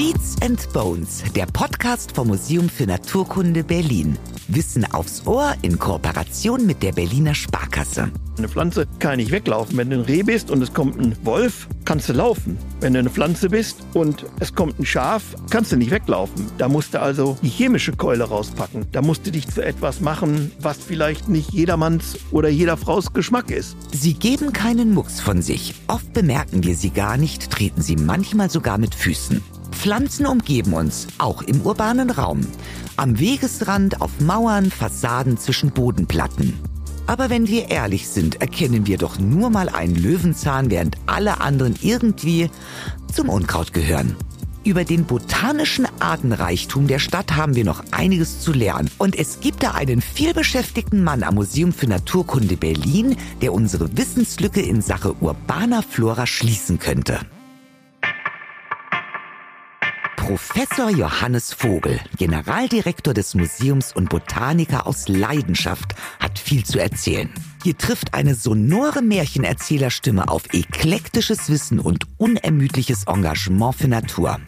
[0.00, 4.16] Beats and Bones, der Podcast vom Museum für Naturkunde Berlin.
[4.48, 8.10] Wissen aufs Ohr in Kooperation mit der Berliner Sparkasse.
[8.38, 9.76] Eine Pflanze kann nicht weglaufen.
[9.76, 12.56] Wenn du ein Reh bist und es kommt ein Wolf, kannst du laufen.
[12.80, 16.46] Wenn du eine Pflanze bist und es kommt ein Schaf, kannst du nicht weglaufen.
[16.56, 18.86] Da musst du also die chemische Keule rauspacken.
[18.92, 23.50] Da musst du dich zu etwas machen, was vielleicht nicht jedermanns oder jeder Fraus Geschmack
[23.50, 23.76] ist.
[23.92, 25.74] Sie geben keinen Mucks von sich.
[25.88, 29.42] Oft bemerken wir sie gar nicht, treten sie manchmal sogar mit Füßen.
[29.70, 32.40] Pflanzen umgeben uns, auch im urbanen Raum.
[32.96, 36.58] Am Wegesrand, auf Mauern, Fassaden zwischen Bodenplatten.
[37.06, 41.74] Aber wenn wir ehrlich sind, erkennen wir doch nur mal einen Löwenzahn, während alle anderen
[41.80, 42.50] irgendwie
[43.12, 44.16] zum Unkraut gehören.
[44.62, 48.90] Über den botanischen Artenreichtum der Stadt haben wir noch einiges zu lernen.
[48.98, 54.60] Und es gibt da einen vielbeschäftigten Mann am Museum für Naturkunde Berlin, der unsere Wissenslücke
[54.60, 57.20] in Sache urbaner Flora schließen könnte.
[60.30, 67.28] Professor Johannes Vogel, Generaldirektor des Museums und Botaniker aus Leidenschaft, hat viel zu erzählen.
[67.64, 74.38] Hier trifft eine sonore Märchenerzählerstimme auf eklektisches Wissen und unermüdliches Engagement für Natur.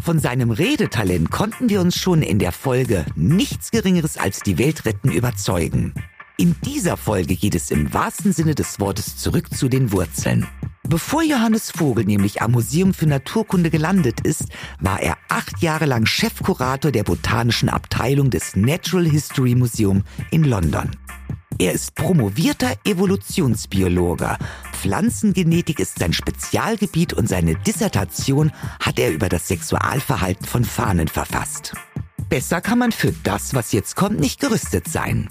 [0.00, 4.86] Von seinem Redetalent konnten wir uns schon in der Folge Nichts Geringeres als die Welt
[4.86, 5.92] retten überzeugen.
[6.38, 10.46] In dieser Folge geht es im wahrsten Sinne des Wortes zurück zu den Wurzeln.
[10.88, 14.46] Bevor Johannes Vogel nämlich am Museum für Naturkunde gelandet ist,
[14.80, 20.90] war er acht Jahre lang Chefkurator der botanischen Abteilung des Natural History Museum in London.
[21.58, 24.36] Er ist promovierter Evolutionsbiologe.
[24.72, 31.74] Pflanzengenetik ist sein Spezialgebiet und seine Dissertation hat er über das Sexualverhalten von Fahnen verfasst.
[32.28, 35.28] Besser kann man für das, was jetzt kommt, nicht gerüstet sein.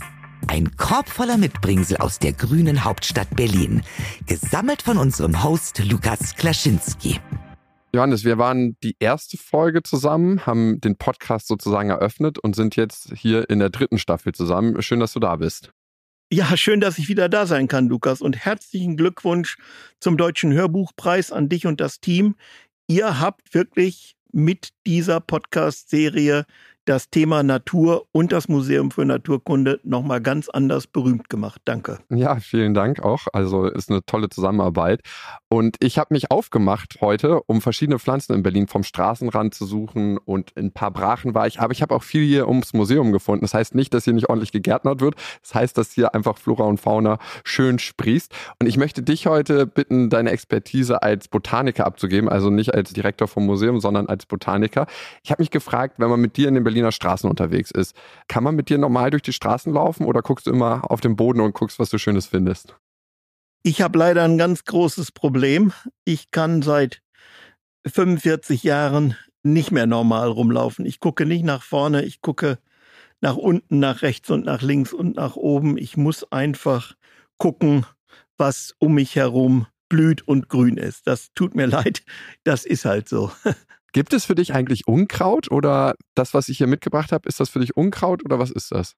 [0.52, 3.84] Ein Korb voller Mitbringsel aus der grünen Hauptstadt Berlin.
[4.28, 7.22] Gesammelt von unserem Host Lukas Klaschinski.
[7.94, 13.14] Johannes, wir waren die erste Folge zusammen, haben den Podcast sozusagen eröffnet und sind jetzt
[13.16, 14.82] hier in der dritten Staffel zusammen.
[14.82, 15.72] Schön, dass du da bist.
[16.30, 18.20] Ja, schön, dass ich wieder da sein kann, Lukas.
[18.20, 19.56] Und herzlichen Glückwunsch
[20.02, 22.36] zum Deutschen Hörbuchpreis an dich und das Team.
[22.88, 26.46] Ihr habt wirklich mit dieser Podcast-Serie
[26.92, 31.62] das Thema Natur und das Museum für Naturkunde nochmal ganz anders berühmt gemacht.
[31.64, 32.00] Danke.
[32.10, 33.28] Ja, vielen Dank auch.
[33.32, 35.00] Also ist eine tolle Zusammenarbeit.
[35.48, 40.18] Und ich habe mich aufgemacht heute, um verschiedene Pflanzen in Berlin vom Straßenrand zu suchen
[40.18, 41.62] und in ein paar Brachen war ich.
[41.62, 43.46] Aber ich habe auch viel hier ums Museum gefunden.
[43.46, 45.16] Das heißt nicht, dass hier nicht ordentlich gegärtnert wird.
[45.42, 48.34] Das heißt, dass hier einfach Flora und Fauna schön sprießt.
[48.60, 52.28] Und ich möchte dich heute bitten, deine Expertise als Botaniker abzugeben.
[52.28, 54.88] Also nicht als Direktor vom Museum, sondern als Botaniker.
[55.24, 57.96] Ich habe mich gefragt, wenn man mit dir in den Berliner Straßen unterwegs ist.
[58.28, 61.16] Kann man mit dir normal durch die Straßen laufen oder guckst du immer auf den
[61.16, 62.76] Boden und guckst, was du Schönes findest?
[63.64, 65.72] Ich habe leider ein ganz großes Problem.
[66.06, 67.04] Ich kann seit
[67.86, 70.86] 45 Jahren nicht mehr normal rumlaufen.
[70.86, 72.58] Ich gucke nicht nach vorne, ich gucke
[73.22, 75.78] nach unten, nach rechts und nach links und nach oben.
[75.78, 76.96] Ich muss einfach
[77.38, 77.86] gucken,
[78.38, 81.06] was um mich herum blüht und grün ist.
[81.06, 82.02] Das tut mir leid,
[82.44, 83.32] das ist halt so.
[83.94, 87.50] Gibt es für dich eigentlich Unkraut oder das, was ich hier mitgebracht habe, ist das
[87.50, 88.94] für dich Unkraut oder was ist das?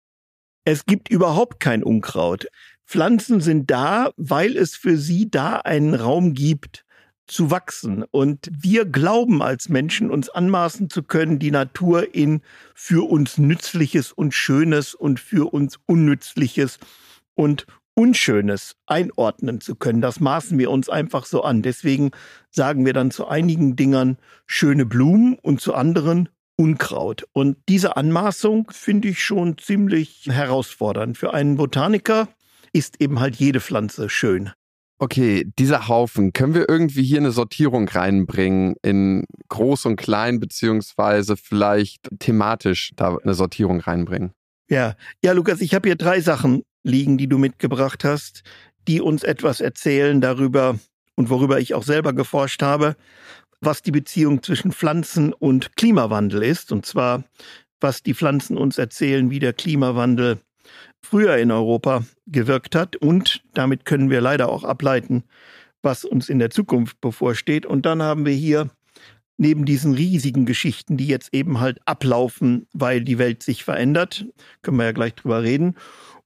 [0.65, 2.47] Es gibt überhaupt kein Unkraut.
[2.85, 6.85] Pflanzen sind da, weil es für sie da einen Raum gibt
[7.27, 8.03] zu wachsen.
[8.11, 12.41] Und wir glauben als Menschen, uns anmaßen zu können, die Natur in
[12.75, 16.79] für uns Nützliches und Schönes und für uns Unnützliches
[17.35, 17.65] und
[17.95, 20.01] Unschönes einordnen zu können.
[20.01, 21.61] Das maßen wir uns einfach so an.
[21.61, 22.11] Deswegen
[22.49, 27.25] sagen wir dann zu einigen Dingern schöne Blumen und zu anderen Unkraut.
[27.33, 31.17] Und diese Anmaßung finde ich schon ziemlich herausfordernd.
[31.17, 32.27] Für einen Botaniker
[32.73, 34.51] ist eben halt jede Pflanze schön.
[34.99, 41.35] Okay, dieser Haufen, können wir irgendwie hier eine Sortierung reinbringen in groß und klein, beziehungsweise
[41.35, 44.31] vielleicht thematisch da eine Sortierung reinbringen?
[44.69, 48.43] Ja, ja, Lukas, ich habe hier drei Sachen liegen, die du mitgebracht hast,
[48.87, 50.77] die uns etwas erzählen darüber
[51.15, 52.95] und worüber ich auch selber geforscht habe,
[53.61, 56.71] was die Beziehung zwischen Pflanzen und Klimawandel ist.
[56.71, 57.23] Und zwar,
[57.79, 60.39] was die Pflanzen uns erzählen, wie der Klimawandel
[61.01, 62.95] früher in Europa gewirkt hat.
[62.95, 65.23] Und damit können wir leider auch ableiten,
[65.81, 67.65] was uns in der Zukunft bevorsteht.
[67.65, 68.69] Und dann haben wir hier
[69.37, 74.25] neben diesen riesigen Geschichten, die jetzt eben halt ablaufen, weil die Welt sich verändert,
[74.61, 75.75] können wir ja gleich drüber reden.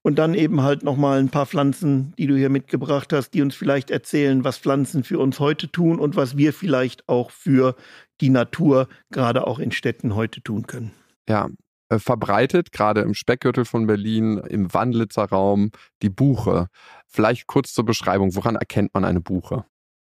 [0.07, 3.55] Und dann eben halt nochmal ein paar Pflanzen, die du hier mitgebracht hast, die uns
[3.55, 7.75] vielleicht erzählen, was Pflanzen für uns heute tun und was wir vielleicht auch für
[8.21, 10.93] die Natur, gerade auch in Städten heute tun können.
[11.27, 11.49] Ja,
[11.89, 15.71] äh, verbreitet, gerade im Speckgürtel von Berlin, im Wandlitzer Raum,
[16.01, 16.67] die Buche.
[17.05, 19.65] Vielleicht kurz zur Beschreibung, woran erkennt man eine Buche?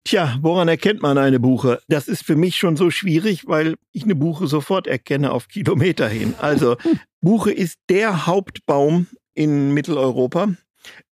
[0.05, 1.81] Tja, woran erkennt man eine Buche?
[1.89, 6.07] Das ist für mich schon so schwierig, weil ich eine Buche sofort erkenne auf Kilometer
[6.07, 6.35] hin.
[6.39, 6.77] Also
[7.23, 9.07] Buche ist der Hauptbaum
[9.37, 10.55] in Mitteleuropa.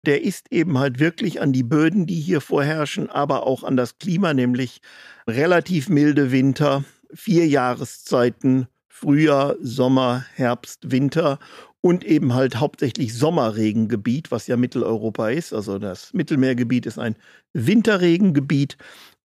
[0.07, 3.99] Der ist eben halt wirklich an die Böden, die hier vorherrschen, aber auch an das
[3.99, 4.81] Klima, nämlich
[5.29, 11.39] relativ milde Winter, vier Jahreszeiten, Frühjahr, Sommer, Herbst, Winter
[11.81, 15.53] und eben halt hauptsächlich Sommerregengebiet, was ja Mitteleuropa ist.
[15.53, 17.17] Also das Mittelmeergebiet ist ein
[17.53, 18.79] Winterregengebiet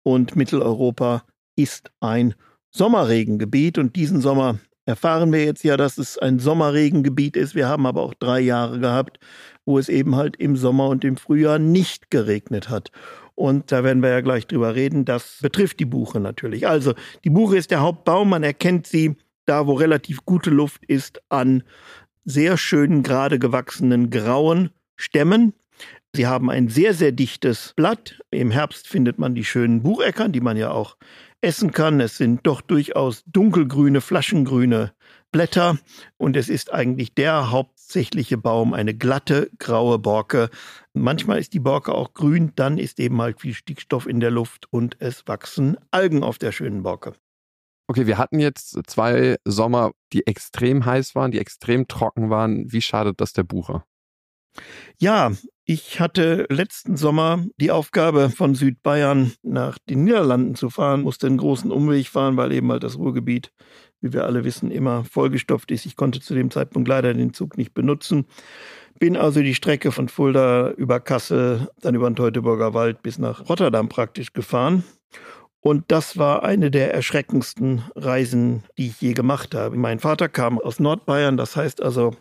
[0.03, 1.23] und Mitteleuropa
[1.55, 2.33] ist ein
[2.71, 3.77] Sommerregengebiet.
[3.77, 7.55] Und diesen Sommer erfahren wir jetzt ja, dass es ein Sommerregengebiet ist.
[7.55, 9.19] Wir haben aber auch drei Jahre gehabt,
[9.65, 12.91] wo es eben halt im Sommer und im Frühjahr nicht geregnet hat.
[13.35, 15.05] Und da werden wir ja gleich drüber reden.
[15.05, 16.67] Das betrifft die Buche natürlich.
[16.67, 16.93] Also
[17.23, 18.29] die Buche ist der Hauptbaum.
[18.29, 21.63] Man erkennt sie da, wo relativ gute Luft ist, an
[22.23, 25.53] sehr schönen, gerade gewachsenen grauen Stämmen.
[26.13, 28.19] Sie haben ein sehr, sehr dichtes Blatt.
[28.31, 30.97] Im Herbst findet man die schönen Bucheckern, die man ja auch
[31.41, 31.99] essen kann.
[31.99, 34.93] Es sind doch durchaus dunkelgrüne, flaschengrüne
[35.31, 35.77] Blätter
[36.17, 40.49] und es ist eigentlich der hauptsächliche Baum, eine glatte graue Borke.
[40.93, 44.67] Manchmal ist die Borke auch grün, dann ist eben halt viel Stickstoff in der Luft
[44.71, 47.13] und es wachsen Algen auf der schönen Borke.
[47.89, 52.71] Okay, wir hatten jetzt zwei Sommer, die extrem heiß waren, die extrem trocken waren.
[52.71, 53.83] Wie schadet das der Buche?
[54.97, 55.31] Ja,
[55.69, 61.35] ich hatte letzten Sommer die Aufgabe, von Südbayern nach den Niederlanden zu fahren, musste einen
[61.35, 63.51] großen Umweg fahren, weil eben halt das Ruhrgebiet,
[63.99, 65.85] wie wir alle wissen, immer vollgestopft ist.
[65.85, 68.27] Ich konnte zu dem Zeitpunkt leider den Zug nicht benutzen.
[68.97, 73.49] Bin also die Strecke von Fulda über Kassel, dann über den Teutoburger Wald bis nach
[73.49, 74.85] Rotterdam praktisch gefahren.
[75.59, 79.75] Und das war eine der erschreckendsten Reisen, die ich je gemacht habe.
[79.75, 82.15] Mein Vater kam aus Nordbayern, das heißt also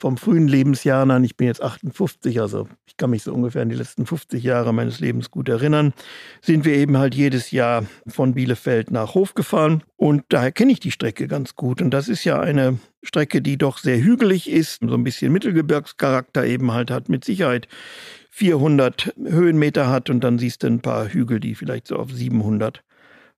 [0.00, 3.68] vom frühen Lebensjahren an, ich bin jetzt 58, also ich kann mich so ungefähr an
[3.68, 5.92] die letzten 50 Jahre meines Lebens gut erinnern,
[6.40, 10.80] sind wir eben halt jedes Jahr von Bielefeld nach Hof gefahren und daher kenne ich
[10.80, 11.82] die Strecke ganz gut.
[11.82, 16.46] Und das ist ja eine Strecke, die doch sehr hügelig ist, so ein bisschen Mittelgebirgscharakter
[16.46, 17.68] eben halt hat, mit Sicherheit
[18.30, 22.82] 400 Höhenmeter hat und dann siehst du ein paar Hügel, die vielleicht so auf 700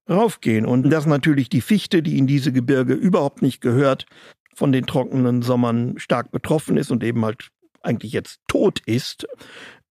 [0.08, 0.66] raufgehen.
[0.66, 4.06] Und dass natürlich die Fichte, die in diese Gebirge überhaupt nicht gehört,
[4.54, 7.48] von den trockenen Sommern stark betroffen ist und eben halt
[7.82, 9.26] eigentlich jetzt tot ist,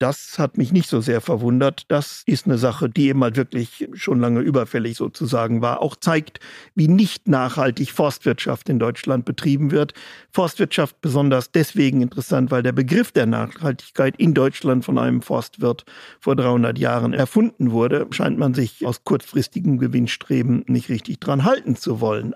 [0.01, 1.83] das hat mich nicht so sehr verwundert.
[1.87, 5.83] Das ist eine Sache, die eben halt wirklich schon lange überfällig sozusagen war.
[5.83, 6.39] Auch zeigt,
[6.73, 9.93] wie nicht nachhaltig Forstwirtschaft in Deutschland betrieben wird.
[10.31, 15.85] Forstwirtschaft besonders deswegen interessant, weil der Begriff der Nachhaltigkeit in Deutschland von einem Forstwirt
[16.19, 18.07] vor 300 Jahren erfunden wurde.
[18.09, 22.33] Scheint man sich aus kurzfristigem Gewinnstreben nicht richtig dran halten zu wollen.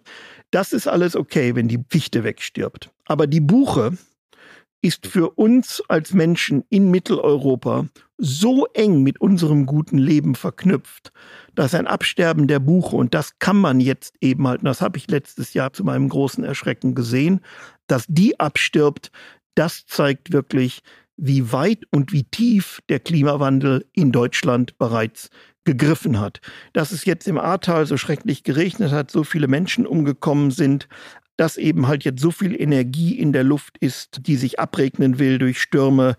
[0.56, 2.90] Das ist alles okay, wenn die Fichte wegstirbt.
[3.07, 3.98] Aber die Buche,
[4.86, 7.88] ist für uns als Menschen in Mitteleuropa
[8.19, 11.12] so eng mit unserem guten Leben verknüpft,
[11.56, 15.10] dass ein Absterben der Buche, und das kann man jetzt eben halt, das habe ich
[15.10, 17.42] letztes Jahr zu meinem großen Erschrecken gesehen,
[17.88, 19.12] dass die abstirbt,
[19.56, 20.84] das zeigt wirklich,
[21.18, 25.30] wie weit und wie tief der Klimawandel in Deutschland bereits
[25.66, 26.40] gegriffen hat.
[26.74, 30.88] Dass es jetzt im Ahrtal so schrecklich geregnet hat, so viele Menschen umgekommen sind,
[31.38, 35.38] dass eben halt jetzt so viel Energie in der Luft ist, die sich abregnen will
[35.38, 36.16] durch Stürme,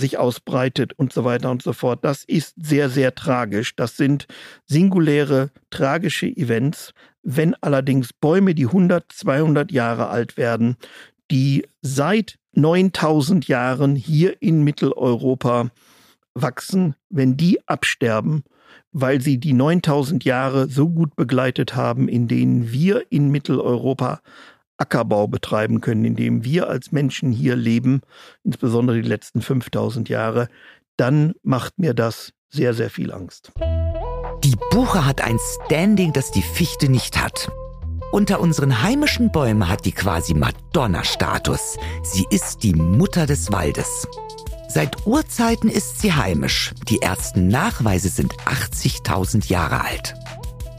[0.00, 2.04] sich ausbreitet und so weiter und so fort.
[2.04, 3.76] Das ist sehr, sehr tragisch.
[3.76, 4.26] Das sind
[4.66, 6.94] singuläre, tragische Events.
[7.22, 10.76] Wenn allerdings Bäume, die 100, 200 Jahre alt werden,
[11.30, 15.70] die seit 9000 Jahren hier in Mitteleuropa
[16.34, 18.44] wachsen, wenn die absterben,
[18.92, 24.20] weil sie die 9000 Jahre so gut begleitet haben, in denen wir in Mitteleuropa
[24.76, 28.00] Ackerbau betreiben können, in dem wir als Menschen hier leben,
[28.44, 30.48] insbesondere die letzten 5000 Jahre,
[30.96, 33.52] dann macht mir das sehr, sehr viel Angst.
[34.42, 37.50] Die Buche hat ein Standing, das die Fichte nicht hat.
[38.10, 41.76] Unter unseren heimischen Bäumen hat die quasi Madonna-Status.
[42.02, 44.08] Sie ist die Mutter des Waldes.
[44.72, 46.72] Seit Urzeiten ist sie heimisch.
[46.88, 50.14] Die ersten Nachweise sind 80.000 Jahre alt.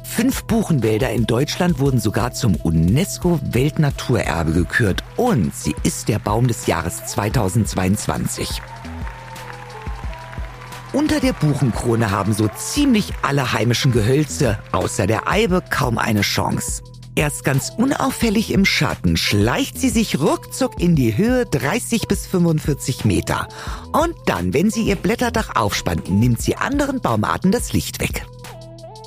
[0.05, 6.67] Fünf Buchenwälder in Deutschland wurden sogar zum UNESCO-Weltnaturerbe gekürt und sie ist der Baum des
[6.67, 8.61] Jahres 2022.
[10.93, 16.81] Unter der Buchenkrone haben so ziemlich alle heimischen Gehölze, außer der Eibe, kaum eine Chance.
[17.15, 23.03] Erst ganz unauffällig im Schatten schleicht sie sich ruckzuck in die Höhe 30 bis 45
[23.03, 23.49] Meter.
[23.91, 28.25] Und dann, wenn sie ihr Blätterdach aufspannt, nimmt sie anderen Baumarten das Licht weg.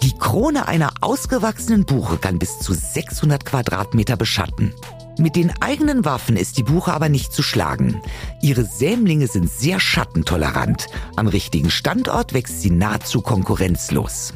[0.02, 4.74] Die Krone einer ausgewachsenen Buche kann bis zu 600 Quadratmeter beschatten.
[5.16, 8.02] Mit den eigenen Waffen ist die Buche aber nicht zu schlagen.
[8.42, 10.88] Ihre Sämlinge sind sehr schattentolerant.
[11.16, 14.34] Am richtigen Standort wächst sie nahezu konkurrenzlos.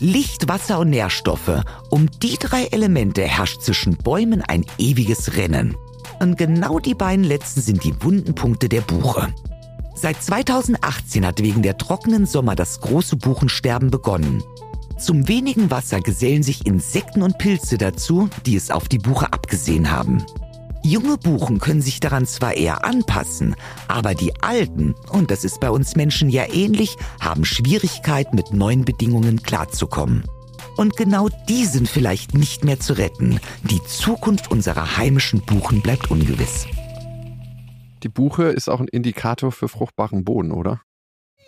[0.00, 1.62] Licht, Wasser und Nährstoffe.
[1.90, 5.76] Um die drei Elemente herrscht zwischen Bäumen ein ewiges Rennen.
[6.20, 9.28] Und genau die beiden letzten sind die wunden Punkte der Buche.
[9.94, 14.42] Seit 2018 hat wegen der trockenen Sommer das große Buchensterben begonnen.
[14.98, 19.90] Zum wenigen Wasser gesellen sich Insekten und Pilze dazu, die es auf die Buche abgesehen
[19.90, 20.24] haben.
[20.82, 23.54] Junge Buchen können sich daran zwar eher anpassen,
[23.86, 28.86] aber die alten, und das ist bei uns Menschen ja ähnlich, haben Schwierigkeit mit neuen
[28.86, 30.24] Bedingungen klarzukommen.
[30.76, 33.40] Und genau die sind vielleicht nicht mehr zu retten.
[33.64, 36.66] Die Zukunft unserer heimischen Buchen bleibt ungewiss.
[38.02, 40.80] Die Buche ist auch ein Indikator für fruchtbaren Boden, oder?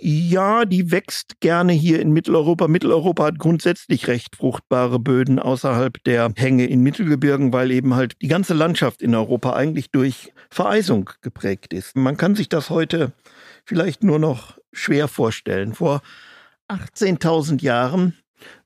[0.04, 2.66] Ja, die wächst gerne hier in Mitteleuropa.
[2.66, 8.26] Mitteleuropa hat grundsätzlich recht fruchtbare Böden außerhalb der Hänge in Mittelgebirgen, weil eben halt die
[8.26, 11.94] ganze Landschaft in Europa eigentlich durch Vereisung geprägt ist.
[11.94, 13.12] Man kann sich das heute
[13.64, 15.72] vielleicht nur noch schwer vorstellen.
[15.72, 16.02] Vor
[16.68, 18.16] 18.000 Jahren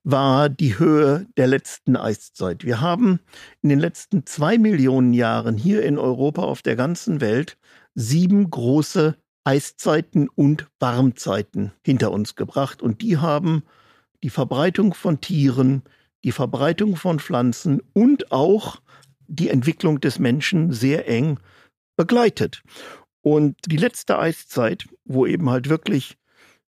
[0.05, 2.65] war die Höhe der letzten Eiszeit.
[2.65, 3.21] Wir haben
[3.61, 7.59] in den letzten zwei Millionen Jahren hier in Europa auf der ganzen Welt
[7.95, 9.17] sieben große
[9.47, 12.83] Eiszeiten und Warmzeiten hinter uns gebracht.
[12.83, 13.63] Und die haben
[14.25, 15.83] die Verbreitung von Tieren,
[16.25, 18.81] die Verbreitung von Pflanzen und auch
[19.29, 21.39] die Entwicklung des Menschen sehr eng
[21.97, 22.63] begleitet.
[23.23, 26.17] Und die letzte Eiszeit, wo eben halt wirklich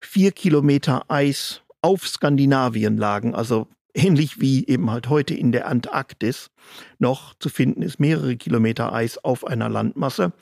[0.01, 3.67] vier Kilometer Eis auf Skandinavien lagen, also
[3.99, 6.50] ähnlich wie eben halt heute in der Antarktis
[6.99, 10.33] noch zu finden ist, mehrere Kilometer Eis auf einer Landmasse.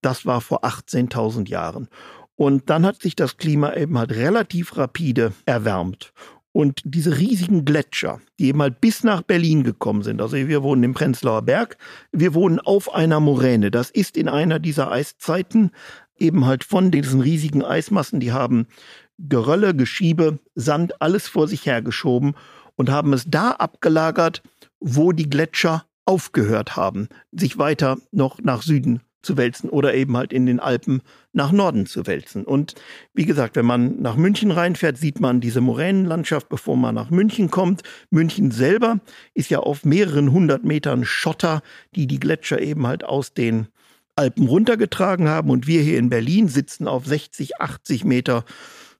[0.00, 1.88] Das war vor 18.000 Jahren.
[2.36, 6.12] Und dann hat sich das Klima eben halt relativ rapide erwärmt.
[6.52, 10.84] Und diese riesigen Gletscher, die eben halt bis nach Berlin gekommen sind, also wir wohnen
[10.84, 11.76] im Prenzlauer Berg,
[12.12, 13.70] wir wohnen auf einer Moräne.
[13.70, 15.72] Das ist in einer dieser Eiszeiten
[16.16, 18.66] eben halt von diesen riesigen Eismassen, die haben
[19.18, 22.34] Gerölle, Geschiebe, Sand, alles vor sich hergeschoben
[22.76, 24.42] und haben es da abgelagert,
[24.80, 30.32] wo die Gletscher aufgehört haben, sich weiter noch nach Süden zu wälzen oder eben halt
[30.32, 31.02] in den Alpen
[31.32, 32.44] nach Norden zu wälzen.
[32.44, 32.74] Und
[33.14, 37.50] wie gesagt, wenn man nach München reinfährt, sieht man diese Moränenlandschaft, bevor man nach München
[37.50, 37.82] kommt.
[38.10, 39.00] München selber
[39.32, 41.62] ist ja auf mehreren hundert Metern Schotter,
[41.94, 43.68] die die Gletscher eben halt aus den
[44.16, 45.50] Alpen runtergetragen haben.
[45.50, 48.44] Und wir hier in Berlin sitzen auf 60, 80 Meter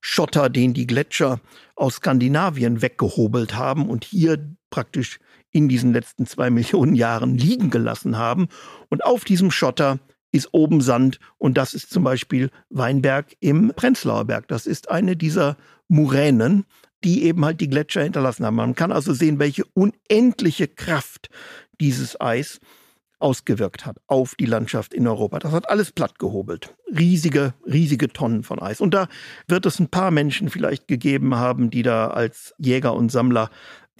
[0.06, 1.40] Schotter, den die Gletscher
[1.76, 5.18] aus Skandinavien weggehobelt haben und hier praktisch
[5.50, 8.48] in diesen letzten zwei Millionen Jahren liegen gelassen haben.
[8.90, 9.98] Und auf diesem Schotter
[10.30, 14.46] ist oben Sand und das ist zum Beispiel Weinberg im Prenzlauer Berg.
[14.48, 15.56] Das ist eine dieser
[15.88, 16.66] Muränen,
[17.02, 18.56] die eben halt die Gletscher hinterlassen haben.
[18.56, 21.30] Man kann also sehen, welche unendliche Kraft
[21.80, 22.60] dieses Eis
[23.24, 25.38] ausgewirkt hat auf die Landschaft in Europa.
[25.38, 26.76] Das hat alles platt gehobelt.
[26.86, 28.82] Riesige, riesige Tonnen von Eis.
[28.82, 29.08] Und da
[29.48, 33.48] wird es ein paar Menschen vielleicht gegeben haben, die da als Jäger und Sammler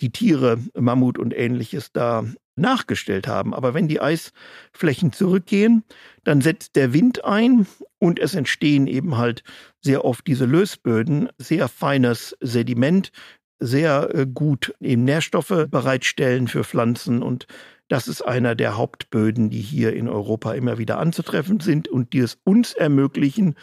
[0.00, 2.24] die Tiere, Mammut und ähnliches da
[2.56, 3.54] nachgestellt haben.
[3.54, 5.84] Aber wenn die Eisflächen zurückgehen,
[6.24, 7.66] dann setzt der Wind ein
[7.98, 9.42] und es entstehen eben halt
[9.80, 13.10] sehr oft diese Lösböden, sehr feines Sediment,
[13.58, 17.46] sehr äh, gut eben Nährstoffe bereitstellen für Pflanzen und
[17.88, 22.20] das ist einer der Hauptböden, die hier in Europa immer wieder anzutreffen sind und die
[22.20, 23.54] es uns ermöglichen,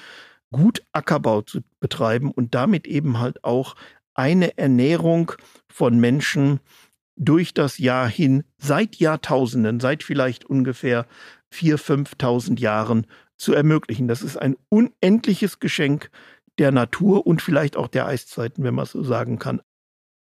[0.51, 3.75] gut Ackerbau zu betreiben und damit eben halt auch
[4.13, 5.31] eine Ernährung
[5.67, 6.59] von Menschen
[7.15, 11.05] durch das Jahr hin seit Jahrtausenden, seit vielleicht ungefähr
[11.53, 14.07] 4.000, 5.000 Jahren zu ermöglichen.
[14.07, 16.09] Das ist ein unendliches Geschenk
[16.59, 19.61] der Natur und vielleicht auch der Eiszeiten, wenn man so sagen kann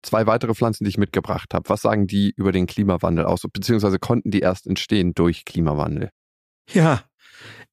[0.03, 1.69] zwei weitere Pflanzen, die ich mitgebracht habe.
[1.69, 3.41] Was sagen die über den Klimawandel aus?
[3.51, 6.09] Beziehungsweise konnten die erst entstehen durch Klimawandel?
[6.71, 7.03] Ja,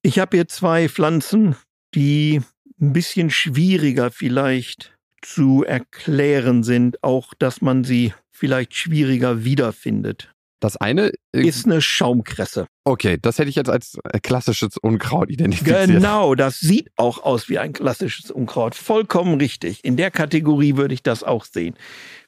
[0.01, 1.55] ich habe hier zwei Pflanzen,
[1.93, 2.41] die
[2.79, 10.34] ein bisschen schwieriger vielleicht zu erklären sind, auch dass man sie vielleicht schwieriger wiederfindet.
[10.59, 12.67] Das eine äh, ist eine Schaumkresse.
[12.85, 15.87] Okay, das hätte ich jetzt als äh, klassisches Unkraut identifiziert.
[15.87, 18.75] Genau, das sieht auch aus wie ein klassisches Unkraut.
[18.75, 19.83] Vollkommen richtig.
[19.83, 21.75] In der Kategorie würde ich das auch sehen.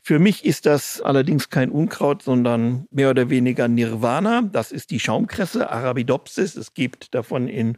[0.02, 4.42] Für mich ist das allerdings kein Unkraut, sondern mehr oder weniger Nirvana.
[4.52, 6.56] Das ist die Schaumkresse, Arabidopsis.
[6.56, 7.78] Es gibt davon in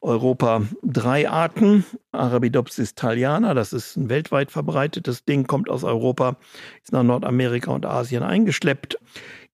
[0.00, 1.84] Europa drei Arten.
[2.12, 6.36] Arabidopsis thaliana, das ist ein weltweit verbreitetes Ding, kommt aus Europa,
[6.82, 8.98] ist nach Nordamerika und Asien eingeschleppt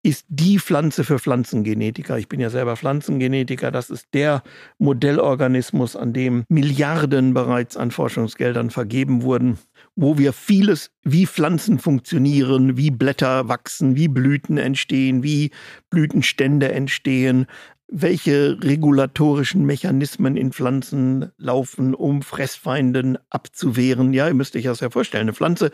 [0.03, 2.19] ist die Pflanze für Pflanzengenetiker.
[2.19, 3.71] Ich bin ja selber Pflanzengenetiker.
[3.71, 4.43] Das ist der
[4.79, 9.59] Modellorganismus, an dem Milliarden bereits an Forschungsgeldern vergeben wurden,
[9.95, 15.53] wo wir vieles, wie Pflanzen funktionieren, wie Blätter wachsen, wie Blüten entstehen, wie
[15.89, 17.47] Blütenstände entstehen,
[17.87, 24.13] welche regulatorischen Mechanismen in Pflanzen laufen, um Fressfeinden abzuwehren.
[24.15, 25.23] Ja, ihr müsst euch das ja vorstellen.
[25.23, 25.71] Eine Pflanze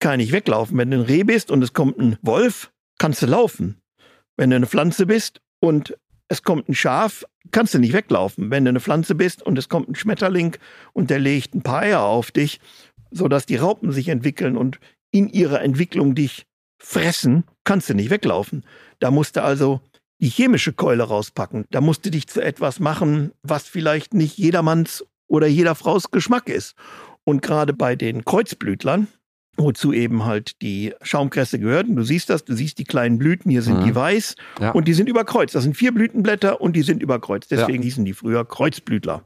[0.00, 0.76] kann nicht weglaufen.
[0.76, 3.80] Wenn du ein Reh bist und es kommt ein Wolf, kannst du laufen.
[4.36, 5.96] Wenn du eine Pflanze bist und
[6.28, 8.50] es kommt ein Schaf, kannst du nicht weglaufen.
[8.50, 10.56] Wenn du eine Pflanze bist und es kommt ein Schmetterling
[10.92, 12.60] und der legt ein paar Eier auf dich,
[13.10, 14.78] sodass die Raupen sich entwickeln und
[15.10, 16.46] in ihrer Entwicklung dich
[16.78, 18.64] fressen, kannst du nicht weglaufen.
[19.00, 19.80] Da musst du also
[20.20, 21.64] die chemische Keule rauspacken.
[21.70, 26.48] Da musst du dich zu etwas machen, was vielleicht nicht jedermanns oder jeder Fraus Geschmack
[26.50, 26.74] ist.
[27.24, 29.08] Und gerade bei den Kreuzblütlern,
[29.62, 31.96] wozu eben halt die Schaumkresse gehörten.
[31.96, 33.84] Du siehst das, du siehst die kleinen Blüten, hier sind mhm.
[33.84, 34.70] die weiß ja.
[34.70, 35.54] und die sind überkreuzt.
[35.54, 37.50] Das sind vier Blütenblätter und die sind überkreuzt.
[37.50, 37.86] Deswegen ja.
[37.86, 39.22] hießen die früher Kreuzblütler.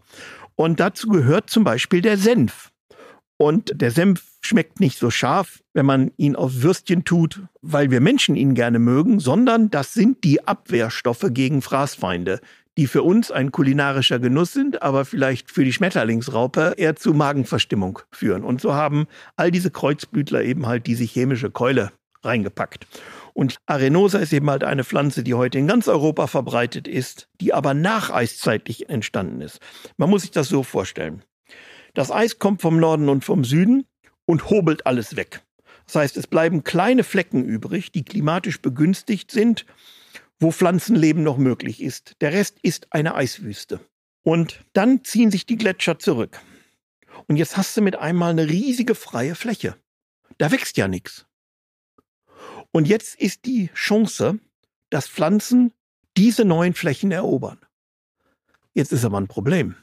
[0.56, 2.70] Und dazu gehört zum Beispiel der Senf.
[3.36, 8.00] Und der Senf schmeckt nicht so scharf, wenn man ihn auf Würstchen tut, weil wir
[8.00, 12.40] Menschen ihn gerne mögen, sondern das sind die Abwehrstoffe gegen Fraßfeinde
[12.76, 18.00] die für uns ein kulinarischer Genuss sind, aber vielleicht für die Schmetterlingsraupe eher zu Magenverstimmung
[18.10, 18.44] führen.
[18.44, 22.86] Und so haben all diese Kreuzblütler eben halt diese chemische Keule reingepackt.
[23.32, 27.52] Und Arenosa ist eben halt eine Pflanze, die heute in ganz Europa verbreitet ist, die
[27.52, 29.60] aber nacheiszeitlich entstanden ist.
[29.96, 31.22] Man muss sich das so vorstellen.
[31.94, 33.86] Das Eis kommt vom Norden und vom Süden
[34.24, 35.42] und hobelt alles weg.
[35.86, 39.66] Das heißt, es bleiben kleine Flecken übrig, die klimatisch begünstigt sind
[40.38, 42.16] wo Pflanzenleben noch möglich ist.
[42.20, 43.80] Der Rest ist eine Eiswüste.
[44.22, 46.40] Und dann ziehen sich die Gletscher zurück.
[47.26, 49.76] Und jetzt hast du mit einmal eine riesige freie Fläche.
[50.38, 51.26] Da wächst ja nichts.
[52.72, 54.38] Und jetzt ist die Chance,
[54.90, 55.72] dass Pflanzen
[56.16, 57.58] diese neuen Flächen erobern.
[58.72, 59.76] Jetzt ist aber ein Problem.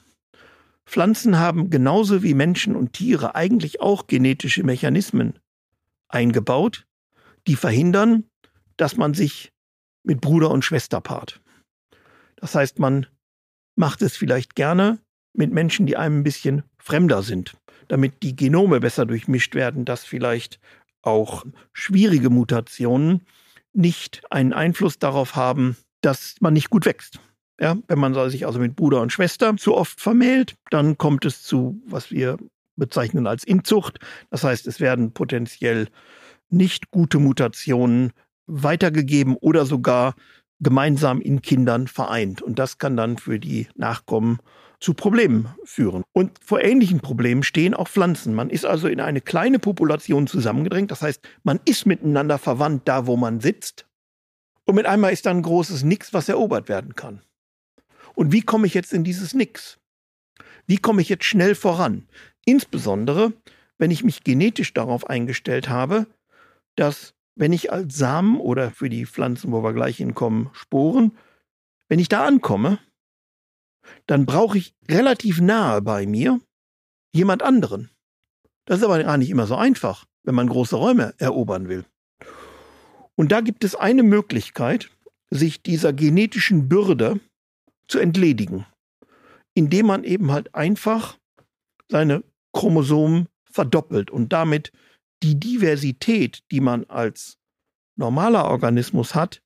[0.85, 5.39] Pflanzen haben genauso wie Menschen und Tiere eigentlich auch genetische Mechanismen
[6.09, 6.85] eingebaut,
[7.47, 8.25] die verhindern,
[8.75, 9.53] dass man sich
[10.03, 11.41] mit Bruder und Schwester paart.
[12.35, 13.05] Das heißt, man
[13.75, 14.99] macht es vielleicht gerne
[15.33, 17.55] mit Menschen, die einem ein bisschen fremder sind,
[17.87, 20.59] damit die Genome besser durchmischt werden, dass vielleicht
[21.01, 23.25] auch schwierige Mutationen
[23.73, 27.19] nicht einen Einfluss darauf haben, dass man nicht gut wächst.
[27.59, 31.43] Ja, wenn man sich also mit Bruder und Schwester zu oft vermählt, dann kommt es
[31.43, 32.37] zu, was wir
[32.75, 33.99] bezeichnen als Inzucht.
[34.31, 35.87] Das heißt, es werden potenziell
[36.49, 38.13] nicht gute Mutationen
[38.51, 40.15] weitergegeben oder sogar
[40.59, 42.41] gemeinsam in Kindern vereint.
[42.41, 44.39] Und das kann dann für die Nachkommen
[44.79, 46.03] zu Problemen führen.
[46.11, 48.33] Und vor ähnlichen Problemen stehen auch Pflanzen.
[48.33, 50.91] Man ist also in eine kleine Population zusammengedrängt.
[50.91, 53.85] Das heißt, man ist miteinander verwandt da, wo man sitzt.
[54.65, 57.21] Und mit einmal ist dann ein großes Nix, was erobert werden kann.
[58.15, 59.79] Und wie komme ich jetzt in dieses Nix?
[60.67, 62.07] Wie komme ich jetzt schnell voran?
[62.45, 63.33] Insbesondere,
[63.77, 66.07] wenn ich mich genetisch darauf eingestellt habe,
[66.75, 71.17] dass wenn ich als Samen oder für die Pflanzen, wo wir gleich hinkommen, Sporen,
[71.87, 72.79] wenn ich da ankomme,
[74.07, 76.39] dann brauche ich relativ nahe bei mir
[77.13, 77.89] jemand anderen.
[78.65, 81.85] Das ist aber gar nicht immer so einfach, wenn man große Räume erobern will.
[83.15, 84.89] Und da gibt es eine Möglichkeit,
[85.29, 87.19] sich dieser genetischen Bürde
[87.87, 88.65] zu entledigen,
[89.53, 91.17] indem man eben halt einfach
[91.89, 94.71] seine Chromosomen verdoppelt und damit
[95.23, 97.37] die Diversität, die man als
[97.95, 99.41] normaler Organismus hat,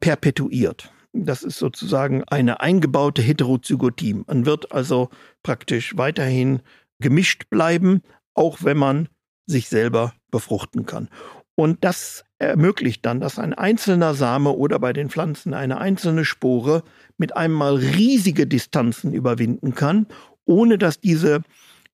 [0.00, 0.92] perpetuiert.
[1.12, 4.14] Das ist sozusagen eine eingebaute Heterozygotie.
[4.26, 5.08] Man wird also
[5.42, 6.60] praktisch weiterhin
[6.98, 8.02] gemischt bleiben,
[8.34, 9.08] auch wenn man
[9.46, 11.08] sich selber befruchten kann.
[11.54, 16.82] Und das ermöglicht dann, dass ein einzelner Same oder bei den Pflanzen eine einzelne Spore
[17.16, 20.06] mit einmal riesige Distanzen überwinden kann,
[20.44, 21.42] ohne dass diese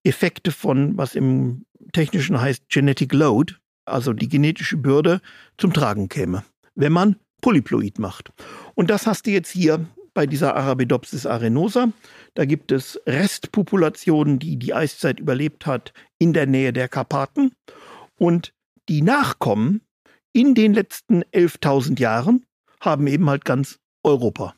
[0.05, 5.21] Effekte von, was im Technischen heißt Genetic Load, also die genetische Bürde,
[5.59, 8.33] zum Tragen käme, wenn man Polyploid macht.
[8.75, 11.89] Und das hast du jetzt hier bei dieser Arabidopsis arenosa.
[12.35, 17.53] Da gibt es Restpopulationen, die die Eiszeit überlebt hat, in der Nähe der Karpaten.
[18.19, 18.53] Und
[18.89, 19.83] die Nachkommen
[20.33, 22.45] in den letzten 11.000 Jahren
[22.81, 24.55] haben eben halt ganz Europa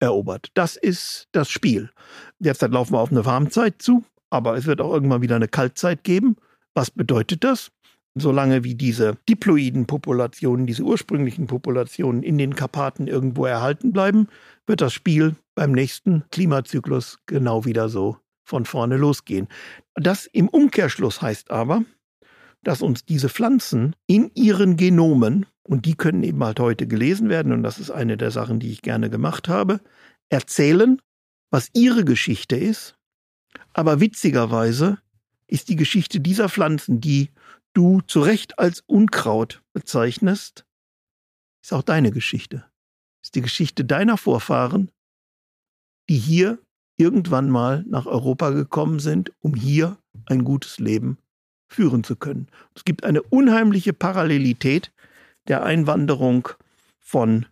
[0.00, 0.48] erobert.
[0.54, 1.90] Das ist das Spiel.
[2.38, 6.04] Derzeit laufen wir auf eine Warmzeit zu, aber es wird auch irgendwann wieder eine Kaltzeit
[6.04, 6.36] geben.
[6.74, 7.70] Was bedeutet das?
[8.14, 14.28] Solange wie diese diploiden Populationen, diese ursprünglichen Populationen in den Karpaten irgendwo erhalten bleiben,
[14.66, 19.46] wird das Spiel beim nächsten Klimazyklus genau wieder so von vorne losgehen.
[19.94, 21.84] Das im Umkehrschluss heißt aber,
[22.62, 27.52] dass uns diese Pflanzen in ihren Genomen, und die können eben halt heute gelesen werden,
[27.52, 29.80] und das ist eine der Sachen, die ich gerne gemacht habe,
[30.30, 31.00] erzählen,
[31.50, 32.96] was ihre Geschichte ist,
[33.72, 34.98] aber witzigerweise
[35.46, 37.30] ist die Geschichte dieser Pflanzen, die
[37.72, 40.64] du zu Recht als Unkraut bezeichnest,
[41.62, 42.64] ist auch deine Geschichte.
[43.22, 44.90] Ist die Geschichte deiner Vorfahren,
[46.08, 46.58] die hier
[46.96, 51.18] irgendwann mal nach Europa gekommen sind, um hier ein gutes Leben
[51.68, 52.48] führen zu können.
[52.74, 54.92] Es gibt eine unheimliche Parallelität
[55.48, 56.48] der Einwanderung
[56.98, 57.46] von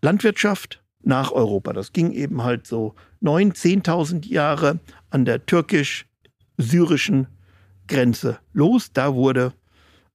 [0.00, 1.72] Landwirtschaft nach Europa.
[1.72, 7.26] Das ging eben halt so neun, zehntausend Jahre an der türkisch-syrischen
[7.86, 8.92] Grenze los.
[8.92, 9.52] Da wurde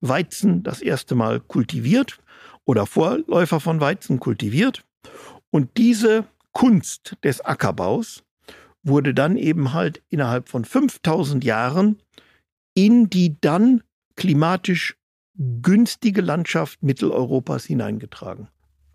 [0.01, 2.19] Weizen das erste Mal kultiviert
[2.65, 4.83] oder Vorläufer von Weizen kultiviert.
[5.51, 8.23] Und diese Kunst des Ackerbaus
[8.83, 12.01] wurde dann eben halt innerhalb von 5000 Jahren
[12.73, 13.83] in die dann
[14.15, 14.95] klimatisch
[15.61, 18.49] günstige Landschaft Mitteleuropas hineingetragen.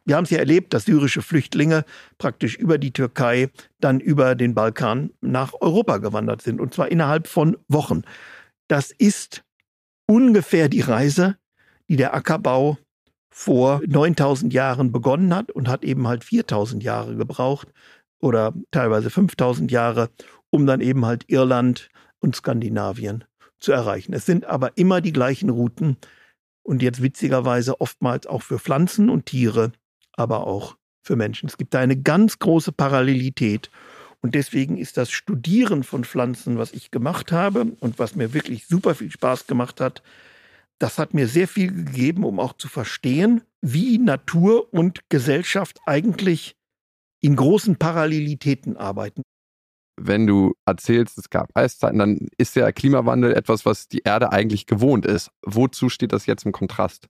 [0.04, 1.84] Wir haben es ja erlebt, dass syrische Flüchtlinge
[2.18, 3.48] praktisch über die Türkei
[3.80, 8.02] dann über den Balkan nach Europa gewandert sind, und zwar innerhalb von Wochen.
[8.68, 9.44] Das ist
[10.06, 11.36] ungefähr die Reise,
[11.88, 12.78] die der Ackerbau
[13.30, 17.68] vor 9000 Jahren begonnen hat und hat eben halt 4000 Jahre gebraucht
[18.20, 20.10] oder teilweise 5000 Jahre,
[20.50, 21.88] um dann eben halt Irland
[22.20, 23.24] und Skandinavien
[23.58, 24.12] zu erreichen.
[24.12, 25.96] Es sind aber immer die gleichen Routen
[26.62, 29.72] und jetzt witzigerweise oftmals auch für Pflanzen und Tiere,
[30.16, 31.48] aber auch für Menschen.
[31.48, 33.70] Es gibt da eine ganz große Parallelität
[34.20, 38.66] und deswegen ist das Studieren von Pflanzen, was ich gemacht habe und was mir wirklich
[38.66, 40.02] super viel Spaß gemacht hat,
[40.78, 46.56] das hat mir sehr viel gegeben, um auch zu verstehen, wie Natur und Gesellschaft eigentlich
[47.20, 49.22] in großen Parallelitäten arbeiten
[49.96, 54.66] wenn du erzählst, es gab Eiszeiten, dann ist der Klimawandel etwas, was die Erde eigentlich
[54.66, 55.30] gewohnt ist.
[55.44, 57.06] Wozu steht das jetzt im Kontrast?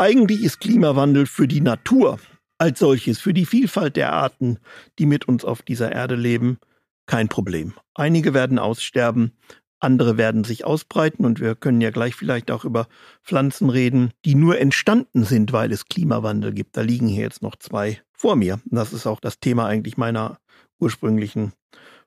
[0.00, 2.18] Eigentlich ist Klimawandel für die Natur
[2.56, 4.58] als solches, für die Vielfalt der Arten,
[4.98, 6.58] die mit uns auf dieser Erde leben,
[7.04, 7.74] kein Problem.
[7.94, 9.32] Einige werden aussterben,
[9.78, 12.88] andere werden sich ausbreiten und wir können ja gleich vielleicht auch über
[13.22, 16.78] Pflanzen reden, die nur entstanden sind, weil es Klimawandel gibt.
[16.78, 18.58] Da liegen hier jetzt noch zwei vor mir.
[18.64, 20.38] Das ist auch das Thema eigentlich meiner
[20.78, 21.52] ursprünglichen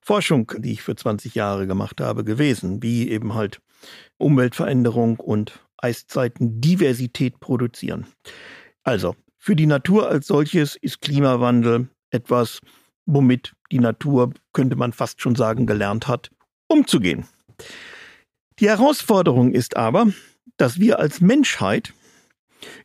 [0.01, 3.61] Forschung, die ich für 20 Jahre gemacht habe, gewesen, wie eben halt
[4.17, 8.07] Umweltveränderung und Eiszeiten Diversität produzieren.
[8.83, 12.59] Also, für die Natur als solches ist Klimawandel etwas,
[13.05, 16.31] womit die Natur, könnte man fast schon sagen, gelernt hat,
[16.67, 17.25] umzugehen.
[18.59, 20.07] Die Herausforderung ist aber,
[20.57, 21.93] dass wir als Menschheit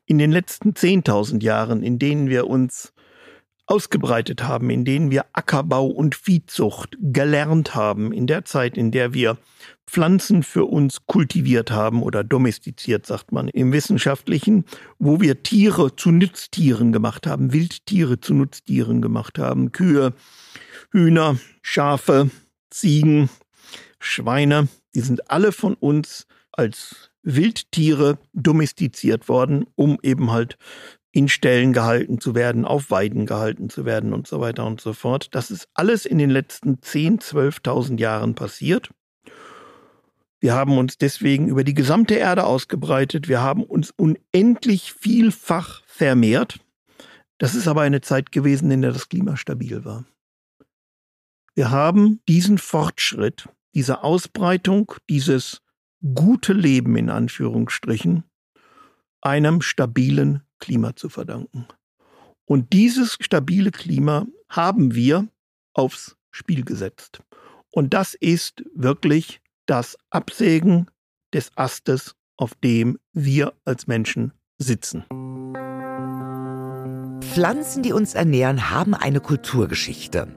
[0.06, 2.92] in den letzten 10.000 Jahren, in denen wir uns
[3.66, 9.12] ausgebreitet haben, in denen wir Ackerbau und Viehzucht gelernt haben, in der Zeit, in der
[9.12, 9.36] wir
[9.88, 14.64] Pflanzen für uns kultiviert haben oder domestiziert, sagt man im Wissenschaftlichen,
[14.98, 20.12] wo wir Tiere zu Nutztieren gemacht haben, Wildtiere zu Nutztieren gemacht haben, Kühe,
[20.92, 22.30] Hühner, Schafe,
[22.70, 23.30] Ziegen,
[23.98, 30.58] Schweine, die sind alle von uns als Wildtiere domestiziert worden, um eben halt
[31.12, 34.92] in Ställen gehalten zu werden, auf Weiden gehalten zu werden und so weiter und so
[34.92, 35.34] fort.
[35.34, 38.90] Das ist alles in den letzten 10, 12.000 Jahren passiert.
[40.40, 43.28] Wir haben uns deswegen über die gesamte Erde ausgebreitet.
[43.28, 46.60] Wir haben uns unendlich vielfach vermehrt.
[47.38, 50.04] Das ist aber eine Zeit gewesen, in der das Klima stabil war.
[51.54, 55.60] Wir haben diesen Fortschritt, diese Ausbreitung, dieses
[56.14, 58.22] gute Leben in Anführungsstrichen,
[59.20, 61.66] einem stabilen Klima zu verdanken.
[62.44, 65.28] Und dieses stabile Klima haben wir
[65.74, 67.22] aufs Spiel gesetzt.
[67.70, 70.90] Und das ist wirklich das Absägen
[71.32, 75.04] des Astes, auf dem wir als Menschen sitzen.
[77.20, 80.28] Pflanzen, die uns ernähren, haben eine Kulturgeschichte.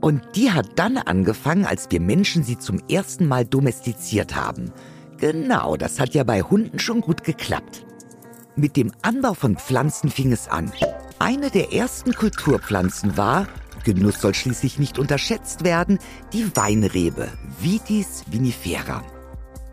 [0.00, 4.72] Und die hat dann angefangen, als wir Menschen sie zum ersten Mal domestiziert haben.
[5.18, 7.84] Genau, das hat ja bei Hunden schon gut geklappt.
[8.56, 10.72] Mit dem Anbau von Pflanzen fing es an.
[11.18, 13.46] Eine der ersten Kulturpflanzen war,
[13.84, 15.98] Genuss soll schließlich nicht unterschätzt werden,
[16.32, 17.28] die Weinrebe,
[17.60, 19.02] Vitis vinifera.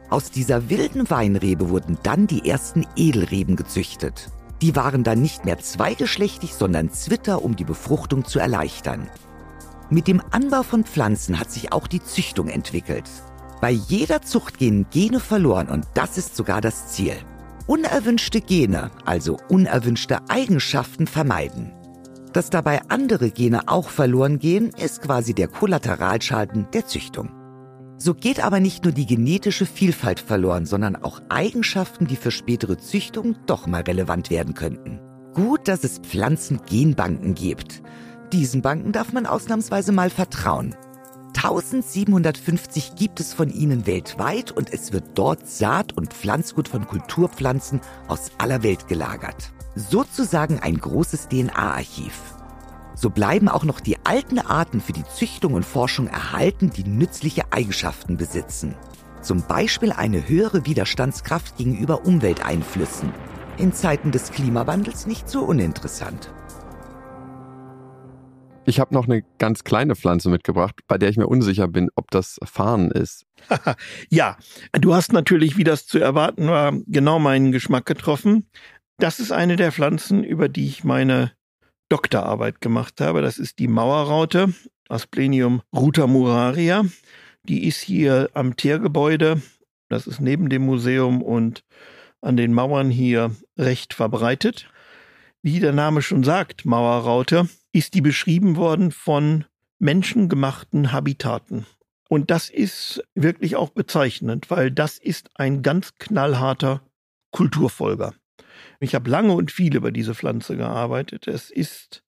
[0.09, 4.29] Aus dieser wilden Weinrebe wurden dann die ersten Edelreben gezüchtet.
[4.61, 9.09] Die waren dann nicht mehr zweigeschlechtig, sondern Zwitter, um die Befruchtung zu erleichtern.
[9.89, 13.05] Mit dem Anbau von Pflanzen hat sich auch die Züchtung entwickelt.
[13.61, 17.15] Bei jeder Zucht gehen Gene verloren und das ist sogar das Ziel
[17.67, 21.73] unerwünschte Gene, also unerwünschte Eigenschaften vermeiden.
[22.33, 27.31] Dass dabei andere Gene auch verloren gehen, ist quasi der Kollateralschaden der Züchtung.
[27.97, 32.77] So geht aber nicht nur die genetische Vielfalt verloren, sondern auch Eigenschaften, die für spätere
[32.77, 34.99] Züchtung doch mal relevant werden könnten.
[35.33, 37.81] Gut, dass es Pflanzengenbanken gibt.
[38.33, 40.75] Diesen Banken darf man ausnahmsweise mal vertrauen.
[41.37, 47.79] 1750 gibt es von ihnen weltweit und es wird dort Saat- und Pflanzgut von Kulturpflanzen
[48.07, 49.51] aus aller Welt gelagert.
[49.75, 52.19] Sozusagen ein großes DNA-Archiv.
[52.95, 57.43] So bleiben auch noch die alten Arten für die Züchtung und Forschung erhalten, die nützliche
[57.51, 58.73] Eigenschaften besitzen.
[59.21, 63.13] Zum Beispiel eine höhere Widerstandskraft gegenüber Umwelteinflüssen.
[63.59, 66.31] In Zeiten des Klimawandels nicht so uninteressant.
[68.67, 72.11] Ich habe noch eine ganz kleine Pflanze mitgebracht, bei der ich mir unsicher bin, ob
[72.11, 73.25] das Farn ist.
[74.09, 74.35] ja,
[74.73, 78.49] du hast natürlich, wie das zu erwarten war, genau meinen Geschmack getroffen.
[78.97, 81.31] Das ist eine der Pflanzen, über die ich meine
[81.87, 83.21] Doktorarbeit gemacht habe.
[83.21, 84.53] Das ist die Mauerraute,
[84.89, 86.83] Asplenium rutamuraria.
[87.43, 89.41] Die ist hier am Tiergebäude.
[89.87, 91.63] Das ist neben dem Museum und
[92.19, 94.69] an den Mauern hier recht verbreitet.
[95.41, 97.47] Wie der Name schon sagt, Mauerraute,
[97.77, 99.45] ist die beschrieben worden von
[99.77, 101.67] menschengemachten Habitaten.
[102.09, 106.81] Und das ist wirklich auch bezeichnend, weil das ist ein ganz knallharter
[107.31, 108.15] Kulturfolger.
[108.79, 111.27] Ich habe lange und viel über diese Pflanze gearbeitet.
[111.27, 112.03] Es ist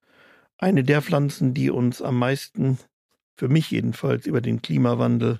[0.58, 2.80] eine der Pflanzen, die uns am meisten,
[3.36, 5.40] für mich jedenfalls, über den Klimawandel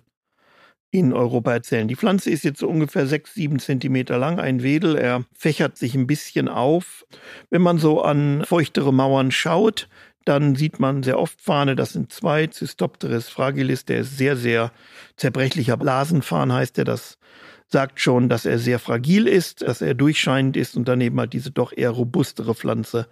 [0.92, 1.88] in Europa erzählen.
[1.88, 4.96] Die Pflanze ist jetzt so ungefähr sechs, sieben Zentimeter lang, ein Wedel.
[4.96, 7.06] Er fächert sich ein bisschen auf.
[7.50, 9.88] Wenn man so an feuchtere Mauern schaut,
[10.30, 14.72] dann sieht man sehr oft Fahne, das sind zwei, Cystopteris fragilis, der ist sehr, sehr
[15.18, 17.18] zerbrechlicher Blasenfarn heißt er, das
[17.66, 21.50] sagt schon, dass er sehr fragil ist, dass er durchscheinend ist und daneben halt diese
[21.50, 23.08] doch eher robustere Pflanze.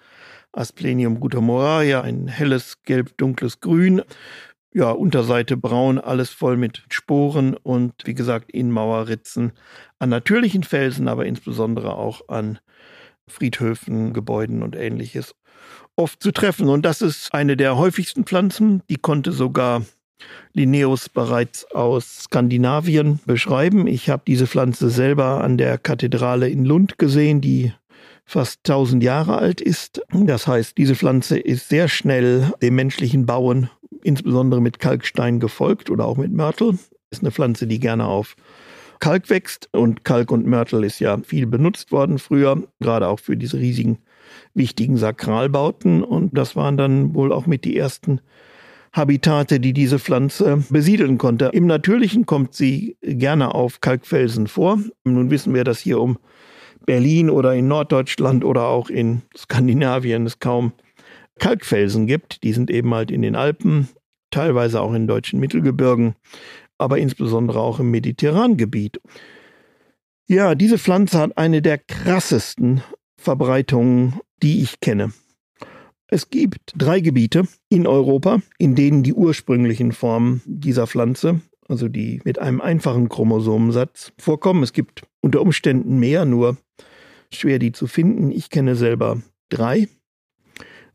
[0.52, 4.04] Asplenium guttamoraria, ein helles gelb-dunkles Grün.
[4.72, 9.54] Ja, Unterseite braun, alles voll mit Sporen und wie gesagt Innenmauerritzen
[9.98, 12.60] an natürlichen Felsen, aber insbesondere auch an
[13.28, 15.36] Friedhöfen, Gebäuden und ähnliches
[15.98, 16.70] oft zu treffen.
[16.70, 18.82] Und das ist eine der häufigsten Pflanzen.
[18.90, 19.84] Die konnte sogar
[20.54, 23.88] Linnaeus bereits aus Skandinavien beschreiben.
[23.88, 27.74] Ich habe diese Pflanze selber an der Kathedrale in Lund gesehen, die
[28.26, 30.02] fast 1000 Jahre alt ist.
[30.12, 33.70] Das heißt, diese Pflanze ist sehr schnell dem menschlichen Bauen
[34.04, 36.78] insbesondere mit Kalkstein gefolgt oder auch mit Mörtel.
[37.10, 38.36] Ist eine Pflanze, die gerne auf
[39.00, 43.38] Kalk wächst und Kalk und Mörtel ist ja viel benutzt worden früher, gerade auch für
[43.38, 44.00] diese riesigen,
[44.54, 48.22] wichtigen Sakralbauten und das waren dann wohl auch mit die ersten
[48.94, 51.52] Habitate, die diese Pflanze besiedeln konnte.
[51.54, 54.80] Im Natürlichen kommt sie gerne auf Kalkfelsen vor.
[55.04, 56.18] Nun wissen wir, dass hier um
[56.86, 60.72] Berlin oder in Norddeutschland oder auch in Skandinavien es kaum
[61.38, 62.44] Kalkfelsen gibt.
[62.44, 63.90] Die sind eben halt in den Alpen,
[64.32, 66.16] teilweise auch in deutschen Mittelgebirgen,
[66.78, 69.02] aber insbesondere auch im Mediterrangebiet.
[70.28, 72.82] Ja, diese Pflanze hat eine der krassesten
[73.18, 75.12] Verbreitungen, die ich kenne.
[76.08, 82.22] Es gibt drei Gebiete in Europa, in denen die ursprünglichen Formen dieser Pflanze, also die
[82.24, 84.64] mit einem einfachen Chromosomensatz, vorkommen.
[84.64, 86.58] Es gibt unter Umständen mehr, nur
[87.34, 88.32] schwer die zu finden.
[88.32, 89.90] Ich kenne selber drei.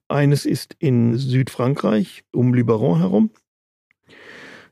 [0.09, 3.31] Eines ist in Südfrankreich, um Luberon herum.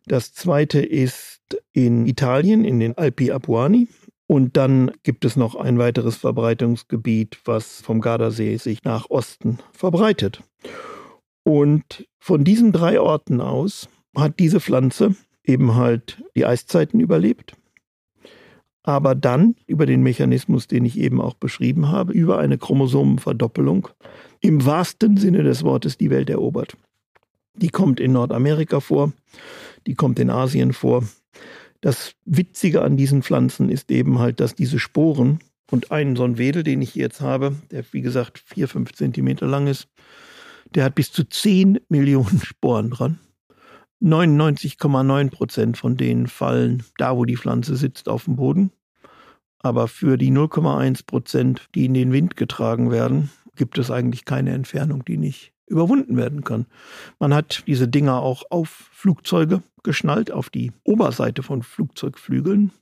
[0.07, 1.41] Das zweite ist
[1.73, 3.89] in Italien, in den Alpi Apuani.
[4.31, 10.45] Und dann gibt es noch ein weiteres Verbreitungsgebiet, was vom Gardasee sich nach Osten verbreitet.
[11.43, 17.57] Und von diesen drei Orten aus hat diese Pflanze eben halt die Eiszeiten überlebt,
[18.85, 23.89] aber dann über den Mechanismus, den ich eben auch beschrieben habe, über eine Chromosomenverdoppelung
[24.41, 26.77] im wahrsten Sinne des Wortes die Welt erobert.
[27.57, 29.13] Die kommt in Nordamerika vor,
[29.89, 31.03] die kommt in Asien vor.
[31.81, 35.41] Das Witzige an diesen Pflanzen ist eben halt, dass diese Sporen
[35.71, 39.47] und einen so ein Wedel, den ich jetzt habe, der wie gesagt vier, fünf Zentimeter
[39.47, 39.89] lang ist,
[40.75, 43.19] der hat bis zu zehn Millionen Sporen dran.
[44.03, 48.73] 99,9 Prozent von denen fallen da, wo die Pflanze sitzt, auf dem Boden.
[49.59, 54.53] Aber für die 0,1 Prozent, die in den Wind getragen werden, gibt es eigentlich keine
[54.53, 56.67] Entfernung, die nicht überwunden werden kann.
[57.19, 62.73] Man hat diese Dinger auch auf Flugzeuge geschnallt, auf die Oberseite von Flugzeugflügeln.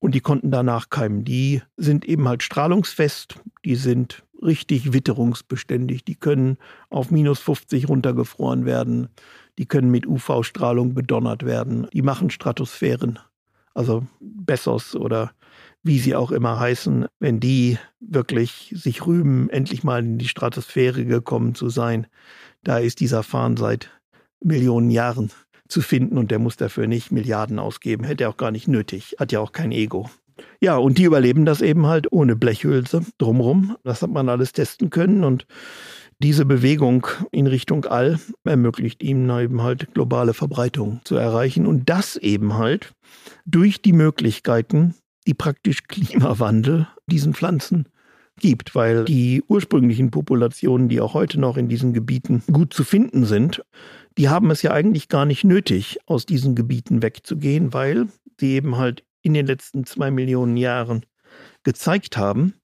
[0.00, 1.24] Und die konnten danach keimen.
[1.24, 6.58] Die sind eben halt strahlungsfest, die sind richtig witterungsbeständig, die können
[6.90, 9.08] auf minus 50 runtergefroren werden,
[9.58, 13.18] die können mit UV-Strahlung bedonnert werden, die machen Stratosphären,
[13.74, 15.32] also Bessos oder
[15.82, 21.04] wie sie auch immer heißen, wenn die wirklich sich rühmen, endlich mal in die Stratosphäre
[21.04, 22.06] gekommen zu sein,
[22.64, 23.90] da ist dieser Farn seit
[24.40, 25.30] Millionen Jahren
[25.68, 29.16] zu finden und der muss dafür nicht Milliarden ausgeben, hätte er auch gar nicht nötig,
[29.18, 30.10] hat ja auch kein Ego.
[30.60, 33.76] Ja, und die überleben das eben halt ohne Blechhülse drumrum.
[33.84, 35.46] Das hat man alles testen können und
[36.20, 42.16] diese Bewegung in Richtung All ermöglicht ihm eben halt globale Verbreitung zu erreichen und das
[42.16, 42.92] eben halt
[43.44, 44.94] durch die Möglichkeiten
[45.28, 47.86] die praktisch Klimawandel diesen Pflanzen
[48.40, 53.26] gibt, weil die ursprünglichen Populationen, die auch heute noch in diesen Gebieten gut zu finden
[53.26, 53.62] sind,
[54.16, 58.08] die haben es ja eigentlich gar nicht nötig, aus diesen Gebieten wegzugehen, weil
[58.40, 61.04] sie eben halt in den letzten zwei Millionen Jahren
[61.62, 62.54] gezeigt haben,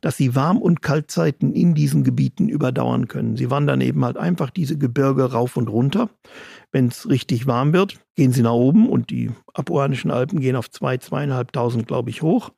[0.00, 3.36] dass sie Warm- und Kaltzeiten in diesen Gebieten überdauern können.
[3.36, 6.10] Sie wandern eben halt einfach diese Gebirge rauf und runter.
[6.72, 10.70] Wenn es richtig warm wird, gehen sie nach oben und die apuanischen Alpen gehen auf
[10.70, 12.50] zwei, zweieinhalbtausend, glaube ich, hoch.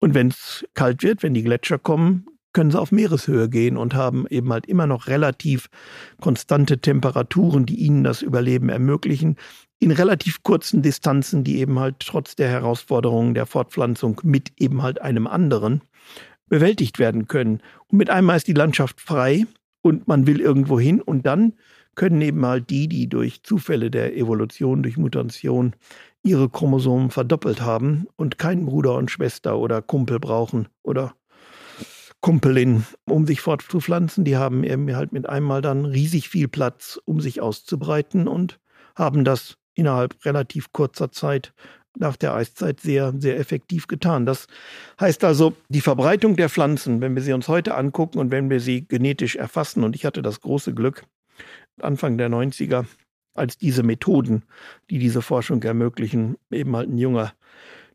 [0.00, 3.94] Und wenn es kalt wird, wenn die Gletscher kommen, können sie auf Meereshöhe gehen und
[3.94, 5.68] haben eben halt immer noch relativ
[6.20, 9.36] konstante Temperaturen, die ihnen das Überleben ermöglichen,
[9.78, 15.00] in relativ kurzen Distanzen, die eben halt trotz der Herausforderungen der Fortpflanzung mit eben halt
[15.00, 15.82] einem anderen
[16.50, 17.62] bewältigt werden können.
[17.88, 19.46] Und mit einmal ist die Landschaft frei
[19.80, 21.54] und man will irgendwo hin und dann
[21.94, 25.74] können eben halt die, die durch Zufälle der Evolution, durch Mutation
[26.22, 31.14] ihre Chromosomen verdoppelt haben und keinen Bruder und Schwester oder Kumpel brauchen oder
[32.20, 34.24] Kumpelin, um sich fortzupflanzen.
[34.24, 38.60] Die haben eben halt mit einmal dann riesig viel Platz, um sich auszubreiten und
[38.94, 41.54] haben das innerhalb relativ kurzer Zeit
[42.00, 44.26] nach der Eiszeit sehr, sehr effektiv getan.
[44.26, 44.46] Das
[44.98, 48.60] heißt also, die Verbreitung der Pflanzen, wenn wir sie uns heute angucken und wenn wir
[48.60, 51.04] sie genetisch erfassen, und ich hatte das große Glück,
[51.80, 52.86] Anfang der 90er,
[53.34, 54.42] als diese Methoden,
[54.90, 57.32] die diese Forschung ermöglichen, eben halt ein junger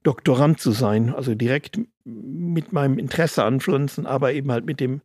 [0.03, 5.01] Doktorand zu sein, also direkt mit meinem Interesse an Pflanzen, aber eben halt mit dem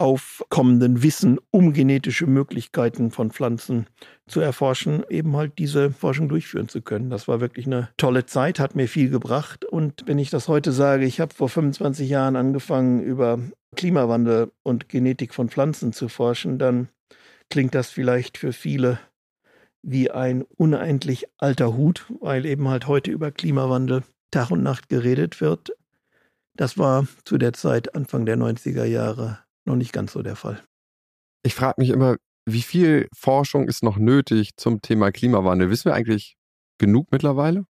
[0.00, 3.86] aufkommenden Wissen um genetische Möglichkeiten von Pflanzen
[4.26, 7.10] zu erforschen, eben halt diese Forschung durchführen zu können.
[7.10, 9.66] Das war wirklich eine tolle Zeit, hat mir viel gebracht.
[9.66, 13.40] Und wenn ich das heute sage, ich habe vor 25 Jahren angefangen, über
[13.76, 16.88] Klimawandel und Genetik von Pflanzen zu forschen, dann
[17.50, 18.98] klingt das vielleicht für viele
[19.82, 25.42] wie ein unendlich alter Hut, weil eben halt heute über Klimawandel Tag und Nacht geredet
[25.42, 25.72] wird.
[26.56, 30.62] Das war zu der Zeit Anfang der 90er Jahre noch nicht ganz so der Fall.
[31.42, 35.70] Ich frage mich immer, wie viel Forschung ist noch nötig zum Thema Klimawandel?
[35.70, 36.36] Wissen wir eigentlich
[36.78, 37.64] genug mittlerweile?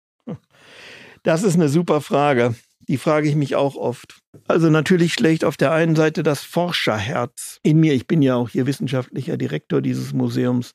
[1.22, 2.55] Das ist eine super Frage.
[2.88, 4.18] Die frage ich mich auch oft.
[4.48, 7.94] Also natürlich schlägt auf der einen Seite das Forscherherz in mir.
[7.94, 10.72] Ich bin ja auch hier wissenschaftlicher Direktor dieses Museums,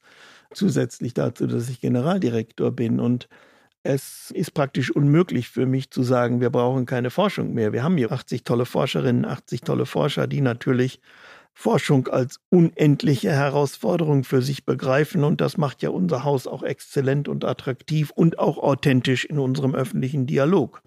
[0.54, 2.99] zusätzlich dazu, dass ich Generaldirektor bin.
[2.99, 3.28] Und
[3.86, 7.71] es ist praktisch unmöglich für mich zu sagen, wir brauchen keine Forschung mehr.
[7.71, 11.00] Wir haben hier 80 tolle Forscherinnen, 80 tolle Forscher, die natürlich
[11.54, 15.24] Forschung als unendliche Herausforderung für sich begreifen.
[15.24, 19.76] Und das macht ja unser Haus auch exzellent und attraktiv und auch authentisch in unserem
[19.76, 20.82] öffentlichen Dialog.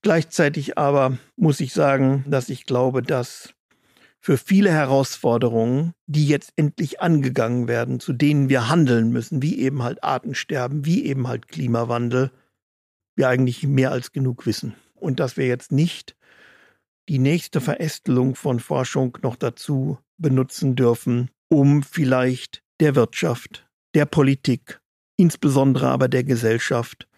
[0.00, 3.52] Gleichzeitig aber muss ich sagen, dass ich glaube, dass
[4.24, 9.82] für viele Herausforderungen, die jetzt endlich angegangen werden, zu denen wir handeln müssen, wie eben
[9.82, 12.30] halt Artensterben, wie eben halt Klimawandel,
[13.16, 14.76] wir eigentlich mehr als genug wissen.
[14.94, 16.16] Und dass wir jetzt nicht
[17.08, 24.80] die nächste Verästelung von Forschung noch dazu benutzen dürfen, um vielleicht der Wirtschaft, der Politik,
[25.16, 27.08] insbesondere aber der Gesellschaft,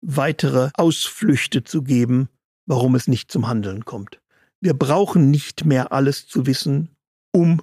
[0.00, 2.28] weitere Ausflüchte zu geben,
[2.66, 4.20] warum es nicht zum Handeln kommt.
[4.64, 6.88] Wir brauchen nicht mehr alles zu wissen,
[7.32, 7.60] um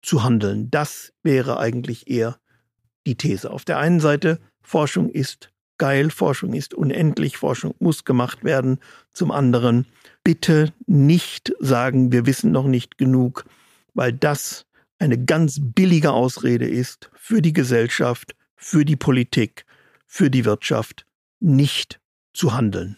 [0.00, 0.70] zu handeln.
[0.70, 2.38] Das wäre eigentlich eher
[3.06, 3.50] die These.
[3.50, 8.78] Auf der einen Seite, Forschung ist geil, Forschung ist unendlich, Forschung muss gemacht werden.
[9.12, 9.84] Zum anderen,
[10.24, 13.44] bitte nicht sagen, wir wissen noch nicht genug,
[13.92, 14.64] weil das
[14.98, 19.66] eine ganz billige Ausrede ist für die Gesellschaft, für die Politik,
[20.06, 21.04] für die Wirtschaft,
[21.40, 22.00] nicht
[22.32, 22.96] zu handeln.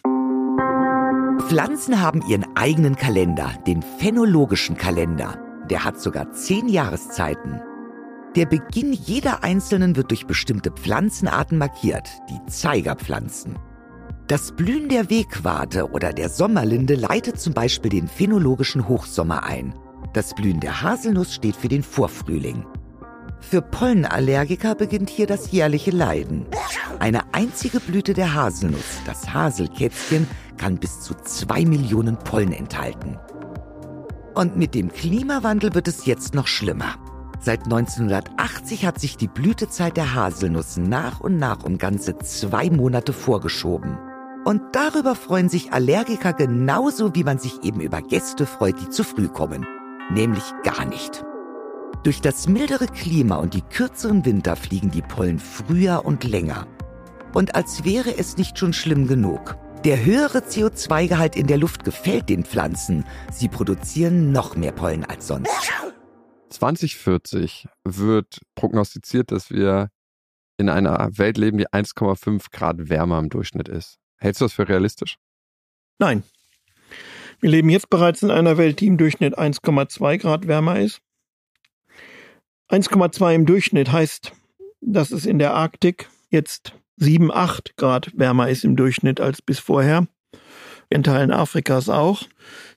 [1.41, 5.37] Pflanzen haben ihren eigenen Kalender, den phänologischen Kalender.
[5.69, 7.61] Der hat sogar zehn Jahreszeiten.
[8.35, 13.57] Der Beginn jeder einzelnen wird durch bestimmte Pflanzenarten markiert, die Zeigerpflanzen.
[14.27, 19.75] Das Blühen der Wegwarte oder der Sommerlinde leitet zum Beispiel den phänologischen Hochsommer ein.
[20.13, 22.65] Das Blühen der Haselnuss steht für den Vorfrühling.
[23.39, 26.47] Für Pollenallergiker beginnt hier das jährliche Leiden.
[26.99, 33.17] Eine einzige Blüte der Haselnuss, das Haselkätzchen, kann bis zu zwei Millionen Pollen enthalten.
[34.33, 36.95] Und mit dem Klimawandel wird es jetzt noch schlimmer.
[37.39, 43.13] Seit 1980 hat sich die Blütezeit der Haselnuss nach und nach um ganze zwei Monate
[43.13, 43.97] vorgeschoben.
[44.45, 49.03] Und darüber freuen sich Allergiker genauso, wie man sich eben über Gäste freut, die zu
[49.03, 49.65] früh kommen.
[50.11, 51.23] Nämlich gar nicht.
[52.03, 56.67] Durch das mildere Klima und die kürzeren Winter fliegen die Pollen früher und länger.
[57.33, 59.57] Und als wäre es nicht schon schlimm genug.
[59.85, 63.05] Der höhere CO2-Gehalt in der Luft gefällt den Pflanzen.
[63.31, 65.51] Sie produzieren noch mehr Pollen als sonst.
[66.49, 69.91] 2040 wird prognostiziert, dass wir
[70.57, 73.99] in einer Welt leben, die 1,5 Grad wärmer im Durchschnitt ist.
[74.17, 75.17] Hältst du das für realistisch?
[75.99, 76.23] Nein.
[77.39, 80.99] Wir leben jetzt bereits in einer Welt, die im Durchschnitt 1,2 Grad wärmer ist.
[82.69, 84.31] 1,2 im Durchschnitt heißt,
[84.81, 89.59] dass es in der Arktik jetzt sieben, acht Grad wärmer ist im Durchschnitt als bis
[89.59, 90.07] vorher.
[90.89, 92.23] In Teilen Afrikas auch.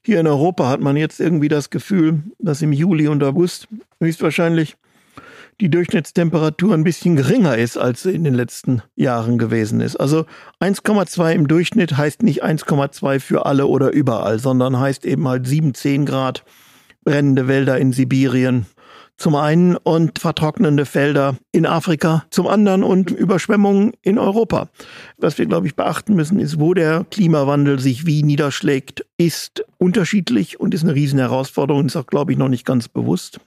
[0.02, 3.68] Hier in Europa hat man jetzt irgendwie das Gefühl, dass im Juli und August
[4.00, 4.76] höchstwahrscheinlich
[5.60, 9.96] die Durchschnittstemperatur ein bisschen geringer ist, als sie in den letzten Jahren gewesen ist.
[9.96, 10.24] Also
[10.60, 15.74] 1,2 im Durchschnitt heißt nicht 1,2 für alle oder überall, sondern heißt eben halt 7,
[15.74, 16.44] 10 Grad
[17.04, 18.66] brennende Wälder in Sibirien
[19.18, 24.68] zum einen und vertrocknende Felder in Afrika zum anderen und Überschwemmungen in Europa.
[25.18, 30.60] Was wir, glaube ich, beachten müssen, ist, wo der Klimawandel sich wie niederschlägt, ist unterschiedlich
[30.60, 33.40] und ist eine riesen Herausforderung, ist auch, glaube ich, noch nicht ganz bewusst.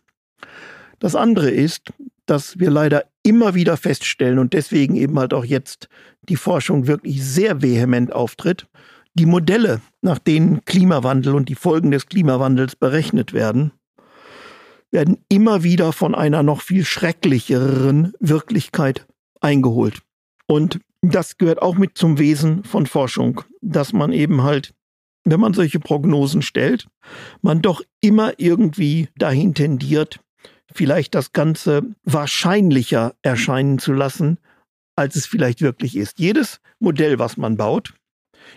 [0.99, 1.91] Das andere ist,
[2.25, 5.87] dass wir leider immer wieder feststellen und deswegen eben halt auch jetzt
[6.29, 8.67] die Forschung wirklich sehr vehement auftritt,
[9.13, 13.71] die Modelle, nach denen Klimawandel und die Folgen des Klimawandels berechnet werden,
[14.91, 19.07] werden immer wieder von einer noch viel schrecklicheren Wirklichkeit
[19.39, 20.01] eingeholt.
[20.47, 24.73] Und das gehört auch mit zum Wesen von Forschung, dass man eben halt,
[25.23, 26.87] wenn man solche Prognosen stellt,
[27.41, 30.19] man doch immer irgendwie dahin tendiert,
[30.73, 34.37] vielleicht das Ganze wahrscheinlicher erscheinen zu lassen,
[34.95, 36.19] als es vielleicht wirklich ist.
[36.19, 37.93] Jedes Modell, was man baut,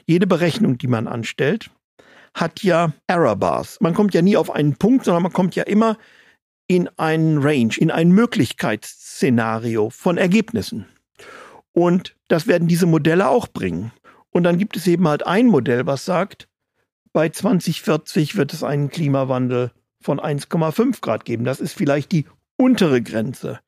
[0.06, 1.70] jede Berechnung, die man anstellt,
[2.34, 3.78] hat ja Error Bars.
[3.80, 5.96] Man kommt ja nie auf einen Punkt, sondern man kommt ja immer
[6.66, 10.86] in einen Range, in ein Möglichkeitsszenario von Ergebnissen.
[11.72, 13.92] Und das werden diese Modelle auch bringen.
[14.30, 16.48] Und dann gibt es eben halt ein Modell, was sagt,
[17.12, 21.44] bei 2040 wird es einen Klimawandel von 1,5 Grad geben.
[21.44, 23.60] Das ist vielleicht die untere Grenze.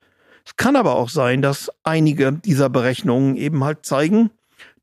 [0.44, 4.30] Es kann aber auch sein, dass einige dieser Berechnungen eben halt zeigen,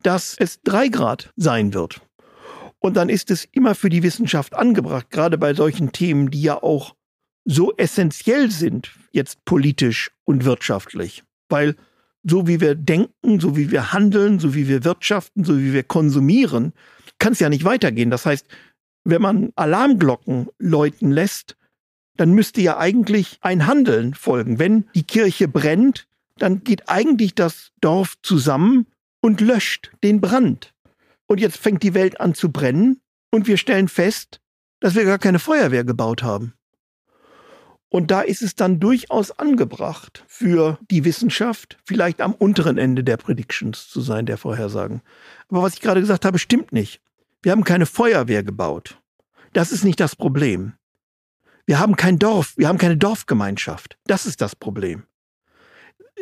[0.01, 2.01] dass es 3 Grad sein wird.
[2.79, 6.61] Und dann ist es immer für die Wissenschaft angebracht, gerade bei solchen Themen, die ja
[6.61, 6.95] auch
[7.45, 11.23] so essentiell sind, jetzt politisch und wirtschaftlich.
[11.49, 11.75] Weil
[12.23, 15.83] so wie wir denken, so wie wir handeln, so wie wir wirtschaften, so wie wir
[15.83, 16.73] konsumieren,
[17.19, 18.09] kann es ja nicht weitergehen.
[18.09, 18.47] Das heißt,
[19.03, 21.57] wenn man Alarmglocken läuten lässt,
[22.15, 24.59] dann müsste ja eigentlich ein Handeln folgen.
[24.59, 28.87] Wenn die Kirche brennt, dann geht eigentlich das Dorf zusammen
[29.21, 30.73] und löscht den Brand.
[31.27, 34.39] Und jetzt fängt die Welt an zu brennen und wir stellen fest,
[34.79, 36.53] dass wir gar keine Feuerwehr gebaut haben.
[37.93, 43.17] Und da ist es dann durchaus angebracht für die Wissenschaft, vielleicht am unteren Ende der
[43.17, 45.03] Predictions zu sein, der Vorhersagen.
[45.47, 47.01] Aber was ich gerade gesagt habe, stimmt nicht.
[47.43, 48.99] Wir haben keine Feuerwehr gebaut.
[49.53, 50.73] Das ist nicht das Problem.
[51.67, 53.99] Wir haben kein Dorf, wir haben keine Dorfgemeinschaft.
[54.07, 55.03] Das ist das Problem.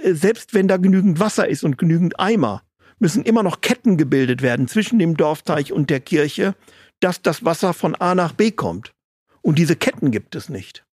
[0.03, 2.63] Äh, selbst wenn da genügend Wasser ist und genügend Eimer,
[2.99, 6.53] müssen immer noch Ketten gebildet werden zwischen dem Dorfteich und der Kirche,
[6.99, 8.93] dass das Wasser von A nach B kommt.
[9.41, 10.83] Und diese Ketten gibt es nicht.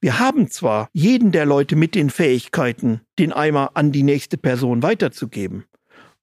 [0.00, 4.82] Wir haben zwar jeden der Leute mit den Fähigkeiten, den Eimer an die nächste Person
[4.82, 5.64] weiterzugeben,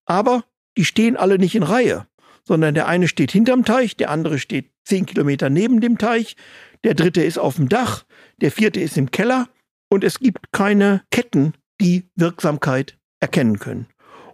[0.05, 0.43] aber
[0.77, 2.07] die stehen alle nicht in Reihe
[2.43, 6.35] sondern der eine steht hinterm Teich, der andere steht zehn Kilometer neben dem Teich,
[6.83, 8.03] der dritte ist auf dem Dach,
[8.41, 9.47] der vierte ist im Keller
[9.89, 13.87] und es gibt keine Ketten, die Wirksamkeit erkennen können.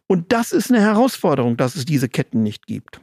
[0.07, 2.99] Und das ist eine Herausforderung, dass es diese Ketten nicht gibt.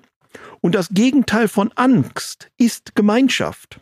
[0.61, 3.81] Und das Gegenteil von Angst ist Gemeinschaft.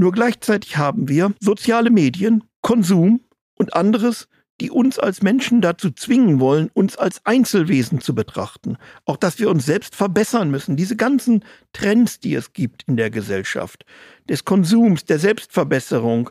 [0.00, 3.20] Nur gleichzeitig haben wir soziale Medien, Konsum
[3.56, 4.28] und anderes,
[4.60, 8.76] die uns als Menschen dazu zwingen wollen, uns als Einzelwesen zu betrachten.
[9.06, 10.76] Auch dass wir uns selbst verbessern müssen.
[10.76, 13.84] Diese ganzen Trends, die es gibt in der Gesellschaft,
[14.28, 16.30] des Konsums, der Selbstverbesserung,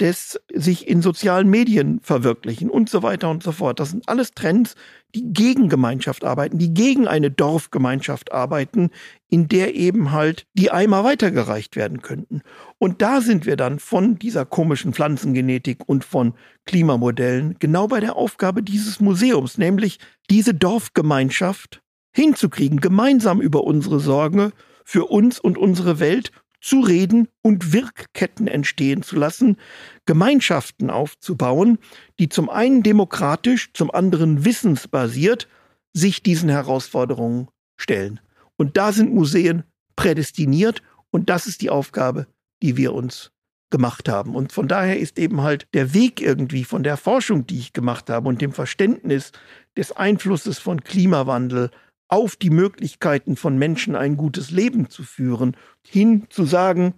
[0.00, 3.80] des sich in sozialen Medien verwirklichen und so weiter und so fort.
[3.80, 4.74] Das sind alles Trends,
[5.14, 8.90] die gegen Gemeinschaft arbeiten, die gegen eine Dorfgemeinschaft arbeiten,
[9.28, 12.42] in der eben halt die Eimer weitergereicht werden könnten.
[12.78, 16.34] Und da sind wir dann von dieser komischen Pflanzengenetik und von
[16.66, 19.98] Klimamodellen genau bei der Aufgabe dieses Museums, nämlich
[20.30, 21.82] diese Dorfgemeinschaft
[22.12, 24.52] hinzukriegen, gemeinsam über unsere Sorge
[24.84, 26.30] für uns und unsere Welt
[26.64, 29.58] zu reden und Wirkketten entstehen zu lassen,
[30.06, 31.78] Gemeinschaften aufzubauen,
[32.18, 35.46] die zum einen demokratisch, zum anderen wissensbasiert
[35.92, 38.18] sich diesen Herausforderungen stellen.
[38.56, 42.26] Und da sind Museen prädestiniert und das ist die Aufgabe,
[42.62, 43.30] die wir uns
[43.70, 44.34] gemacht haben.
[44.34, 48.08] Und von daher ist eben halt der Weg irgendwie von der Forschung, die ich gemacht
[48.08, 49.32] habe und dem Verständnis
[49.76, 51.70] des Einflusses von Klimawandel
[52.14, 56.94] auf die Möglichkeiten von Menschen ein gutes Leben zu führen, hin zu sagen,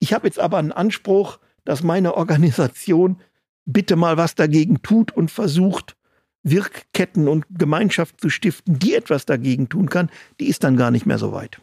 [0.00, 3.22] ich habe jetzt aber einen Anspruch, dass meine Organisation
[3.64, 5.96] bitte mal was dagegen tut und versucht,
[6.42, 11.06] Wirkketten und Gemeinschaft zu stiften, die etwas dagegen tun kann, die ist dann gar nicht
[11.06, 11.62] mehr so weit.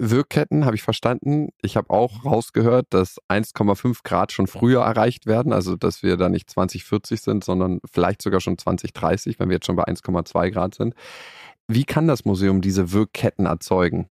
[0.00, 1.50] Wirkketten habe ich verstanden.
[1.62, 6.28] Ich habe auch rausgehört, dass 1,5 Grad schon früher erreicht werden, also dass wir da
[6.28, 10.74] nicht 2040 sind, sondern vielleicht sogar schon 2030, wenn wir jetzt schon bei 1,2 Grad
[10.74, 10.96] sind.
[11.74, 14.08] Wie kann das Museum diese Wirkketten erzeugen?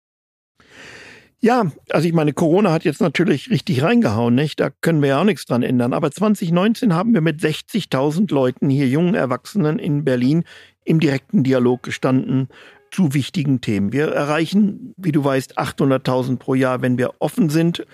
[1.39, 4.59] Ja, also ich meine, Corona hat jetzt natürlich richtig reingehauen, nicht?
[4.59, 5.93] Da können wir ja auch nichts dran ändern.
[5.93, 10.45] Aber 2019 haben wir mit 60.000 Leuten hier, jungen Erwachsenen in Berlin,
[10.85, 12.49] im direkten Dialog gestanden
[12.91, 13.93] zu wichtigen Themen.
[13.93, 17.87] Wir erreichen, wie du weißt, 800.000 pro Jahr, wenn wir offen sind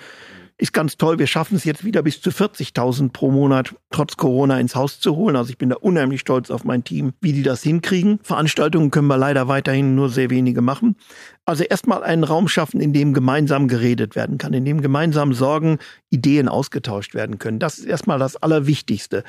[0.58, 1.18] ist ganz toll.
[1.18, 5.16] Wir schaffen es jetzt wieder bis zu 40.000 pro Monat trotz Corona ins Haus zu
[5.16, 5.36] holen.
[5.36, 8.20] Also ich bin da unheimlich stolz auf mein Team, wie die das hinkriegen.
[8.22, 10.96] Veranstaltungen können wir leider weiterhin nur sehr wenige machen.
[11.44, 15.78] Also erstmal einen Raum schaffen, in dem gemeinsam geredet werden kann, in dem gemeinsam Sorgen,
[16.10, 17.58] Ideen ausgetauscht werden können.
[17.58, 19.24] Das ist erstmal das Allerwichtigste.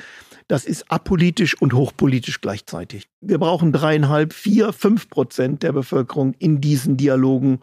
[0.46, 3.08] Das ist apolitisch und hochpolitisch gleichzeitig.
[3.20, 7.60] Wir brauchen dreieinhalb, vier, fünf Prozent der Bevölkerung in diesen Dialogen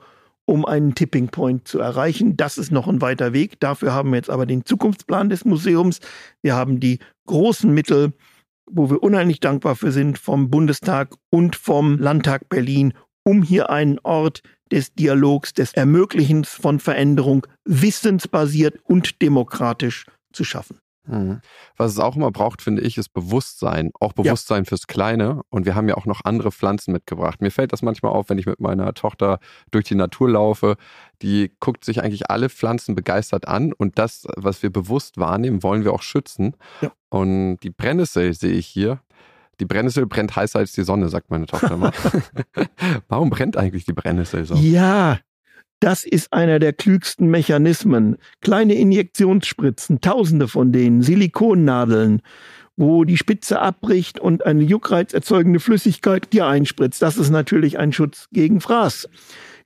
[0.52, 2.36] um einen Tipping Point zu erreichen.
[2.36, 3.60] Das ist noch ein weiter Weg.
[3.62, 6.02] Dafür haben wir jetzt aber den Zukunftsplan des Museums.
[6.42, 8.12] Wir haben die großen Mittel,
[8.70, 12.94] wo wir unheimlich dankbar für sind, vom Bundestag und vom Landtag Berlin,
[13.24, 14.44] um hier einen Ort
[14.74, 20.81] des Dialogs, des Ermöglichens von Veränderung wissensbasiert und demokratisch zu schaffen.
[21.06, 21.42] Mhm.
[21.78, 23.92] Was es auch immer braucht, finde ich, ist Bewusstsein.
[24.00, 24.70] Auch Bewusstsein ja.
[24.70, 25.42] fürs Kleine.
[25.50, 27.42] Und wir haben ja auch noch andere Pflanzen mitgebracht.
[27.42, 29.40] Mir fällt das manchmal auf, wenn ich mit meiner Tochter
[29.72, 30.76] durch die Natur laufe.
[31.22, 33.74] Die guckt sich eigentlich alle Pflanzen begeistert an.
[33.74, 36.56] Und das, was wir bewusst wahrnehmen, wollen wir auch schützen.
[36.82, 36.92] Ja.
[37.10, 39.02] Und die Brennnessel sehe ich hier.
[39.60, 41.92] Die Brennnessel brennt heißer als die Sonne, sagt meine Tochter immer.
[43.08, 44.56] Warum brennt eigentlich die Brennnessel so?
[44.56, 45.20] Ja,
[45.82, 48.18] das ist einer der klügsten Mechanismen.
[48.40, 52.22] Kleine Injektionsspritzen, tausende von denen, Silikonnadeln,
[52.78, 57.02] wo die Spitze abbricht und eine Juckreiz erzeugende Flüssigkeit dir einspritzt.
[57.02, 59.10] Das ist natürlich ein Schutz gegen Fraß.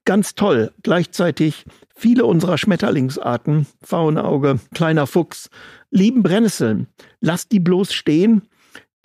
[0.05, 0.71] Ganz toll.
[0.83, 5.49] Gleichzeitig viele unserer Schmetterlingsarten, Faunauge, kleiner Fuchs,
[5.91, 6.87] lieben Brennnesseln.
[7.19, 8.43] Lass die bloß stehen.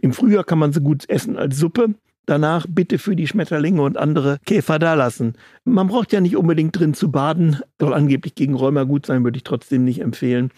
[0.00, 1.94] Im Frühjahr kann man sie gut essen als Suppe
[2.30, 5.34] danach bitte für die Schmetterlinge und andere Käfer dalassen.
[5.64, 9.36] Man braucht ja nicht unbedingt drin zu baden, soll angeblich gegen Rheuma gut sein, würde
[9.36, 10.50] ich trotzdem nicht empfehlen,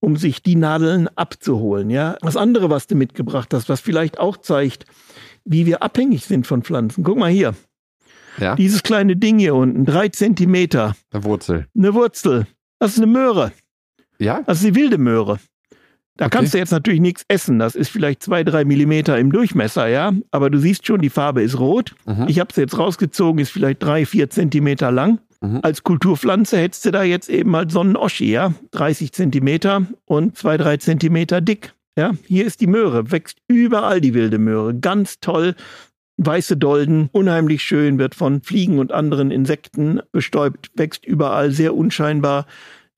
[0.00, 1.90] um sich die Nadeln abzuholen.
[1.90, 4.84] Ja, das andere, was du mitgebracht hast, was vielleicht auch zeigt,
[5.44, 7.04] wie wir abhängig sind von Pflanzen.
[7.04, 7.54] Guck mal hier.
[8.38, 8.56] Ja?
[8.56, 10.94] Dieses kleine Ding hier unten, drei Zentimeter.
[11.12, 11.66] Eine Wurzel.
[11.76, 12.46] Eine Wurzel.
[12.78, 13.52] Das ist eine Möhre.
[14.18, 14.42] Ja?
[14.46, 15.38] Das ist die wilde Möhre.
[16.16, 16.38] Da okay.
[16.38, 17.58] kannst du jetzt natürlich nichts essen.
[17.58, 20.12] Das ist vielleicht zwei, drei Millimeter im Durchmesser, ja.
[20.30, 21.94] Aber du siehst schon, die Farbe ist rot.
[22.06, 22.26] Mhm.
[22.28, 25.18] Ich habe es jetzt rausgezogen, ist vielleicht drei, vier Zentimeter lang.
[25.40, 25.60] Mhm.
[25.62, 28.54] Als Kulturpflanze hättest du da jetzt eben mal Sonnenoschi, ja.
[28.70, 31.74] 30 Zentimeter und zwei, drei Zentimeter dick.
[31.96, 34.74] Ja, hier ist die Möhre, wächst überall die wilde Möhre.
[34.74, 35.54] Ganz toll.
[36.16, 42.46] Weiße Dolden, unheimlich schön, wird von Fliegen und anderen Insekten bestäubt, wächst überall, sehr unscheinbar.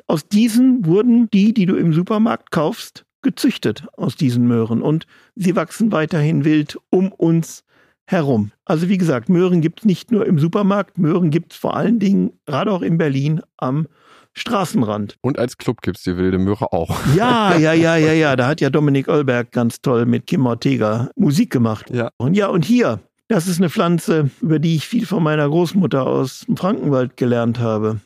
[0.07, 5.57] Aus diesen wurden die, die du im Supermarkt kaufst, gezüchtet aus diesen Möhren und sie
[5.57, 7.65] wachsen weiterhin wild um uns
[8.07, 8.53] herum.
[8.65, 11.99] Also wie gesagt, Möhren gibt es nicht nur im Supermarkt, Möhren gibt es vor allen
[11.99, 13.89] Dingen, gerade auch in Berlin, am
[14.33, 15.17] Straßenrand.
[15.23, 16.97] Und als Club gibt es die wilde Möhre auch.
[17.17, 18.37] Ja, ja, ja, ja, ja.
[18.37, 21.91] Da hat ja Dominik Ollberg ganz toll mit Kim Ortega Musik gemacht.
[21.91, 22.11] Ja.
[22.17, 26.07] Und ja, und hier, das ist eine Pflanze, über die ich viel von meiner Großmutter
[26.07, 28.01] aus dem Frankenwald gelernt habe.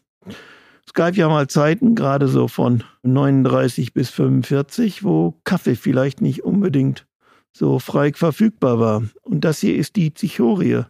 [0.91, 6.43] Es gab ja mal Zeiten, gerade so von 39 bis 45, wo Kaffee vielleicht nicht
[6.43, 7.07] unbedingt
[7.53, 9.05] so frei verfügbar war.
[9.22, 10.82] Und das hier ist die Zichorie.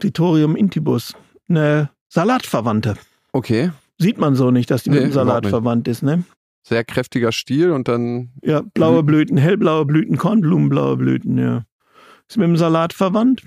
[0.00, 1.12] Citorium intibus.
[1.46, 2.96] Eine Salatverwandte.
[3.32, 3.70] Okay.
[3.98, 6.24] Sieht man so nicht, dass die nee, mit dem Salat verwandt ist, ne?
[6.62, 8.30] Sehr kräftiger Stiel und dann.
[8.42, 11.66] Ja, blaue Blüten, hellblaue Blüten, Kornblumenblaue Blüten, ja.
[12.30, 13.42] Ist mit dem Salat verwandt.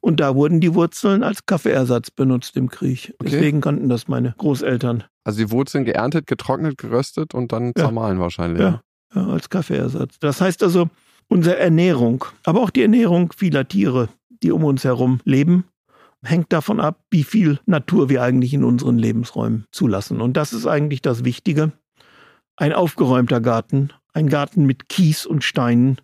[0.00, 3.14] Und da wurden die Wurzeln als Kaffeeersatz benutzt im Krieg.
[3.18, 3.30] Okay.
[3.30, 5.04] Deswegen kannten das meine Großeltern.
[5.24, 7.84] Also die Wurzeln geerntet, getrocknet, geröstet und dann ja.
[7.84, 8.62] zermahlen wahrscheinlich.
[8.62, 8.82] Ja.
[9.14, 10.18] ja, als Kaffeeersatz.
[10.20, 10.88] Das heißt also,
[11.28, 14.08] unsere Ernährung, aber auch die Ernährung vieler Tiere,
[14.42, 15.64] die um uns herum leben,
[16.22, 20.20] hängt davon ab, wie viel Natur wir eigentlich in unseren Lebensräumen zulassen.
[20.20, 21.72] Und das ist eigentlich das Wichtige.
[22.56, 26.00] Ein aufgeräumter Garten, ein Garten mit Kies und Steinen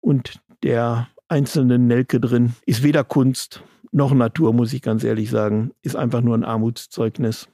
[0.00, 2.52] und der einzelnen Nelke drin.
[2.66, 5.72] Ist weder Kunst noch Natur, muss ich ganz ehrlich sagen.
[5.80, 7.48] Ist einfach nur ein Armutszeugnis.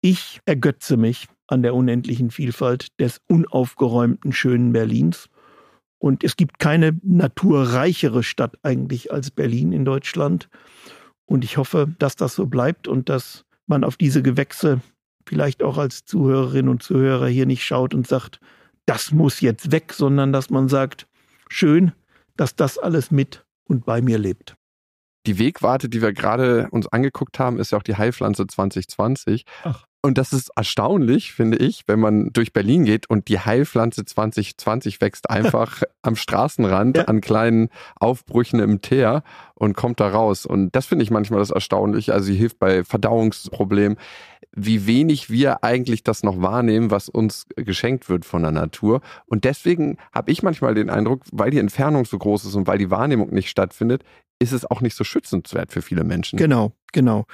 [0.00, 5.28] Ich ergötze mich an der unendlichen Vielfalt des unaufgeräumten, schönen Berlins.
[5.98, 10.48] Und es gibt keine naturreichere Stadt eigentlich als Berlin in Deutschland.
[11.26, 14.80] Und ich hoffe, dass das so bleibt und dass man auf diese Gewächse
[15.26, 18.40] vielleicht auch als Zuhörerinnen und Zuhörer hier nicht schaut und sagt,
[18.86, 21.08] das muss jetzt weg, sondern dass man sagt,
[21.48, 21.92] schön,
[22.36, 24.56] dass das alles mit und bei mir lebt.
[25.26, 29.46] die Wegwarte, die wir gerade uns angeguckt haben, ist ja auch die Heilpflanze 2020.
[29.64, 29.86] Ach.
[30.04, 35.00] Und das ist erstaunlich, finde ich, wenn man durch Berlin geht und die Heilpflanze 2020
[35.00, 37.04] wächst einfach am Straßenrand ja.
[37.04, 39.22] an kleinen Aufbrüchen im Teer
[39.54, 40.44] und kommt da raus.
[40.44, 42.12] Und das finde ich manchmal das Erstaunliche.
[42.12, 43.96] Also sie hilft bei Verdauungsproblemen,
[44.56, 49.00] wie wenig wir eigentlich das noch wahrnehmen, was uns geschenkt wird von der Natur.
[49.26, 52.78] Und deswegen habe ich manchmal den Eindruck, weil die Entfernung so groß ist und weil
[52.78, 54.04] die Wahrnehmung nicht stattfindet,
[54.38, 56.38] ist es auch nicht so schützenswert für viele Menschen.
[56.38, 57.26] Genau, genau.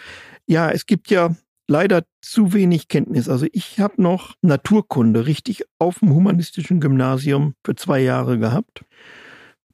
[0.46, 1.34] Ja, es gibt ja
[1.66, 3.28] leider zu wenig Kenntnis.
[3.28, 8.84] Also ich habe noch Naturkunde richtig auf dem humanistischen Gymnasium für zwei Jahre gehabt.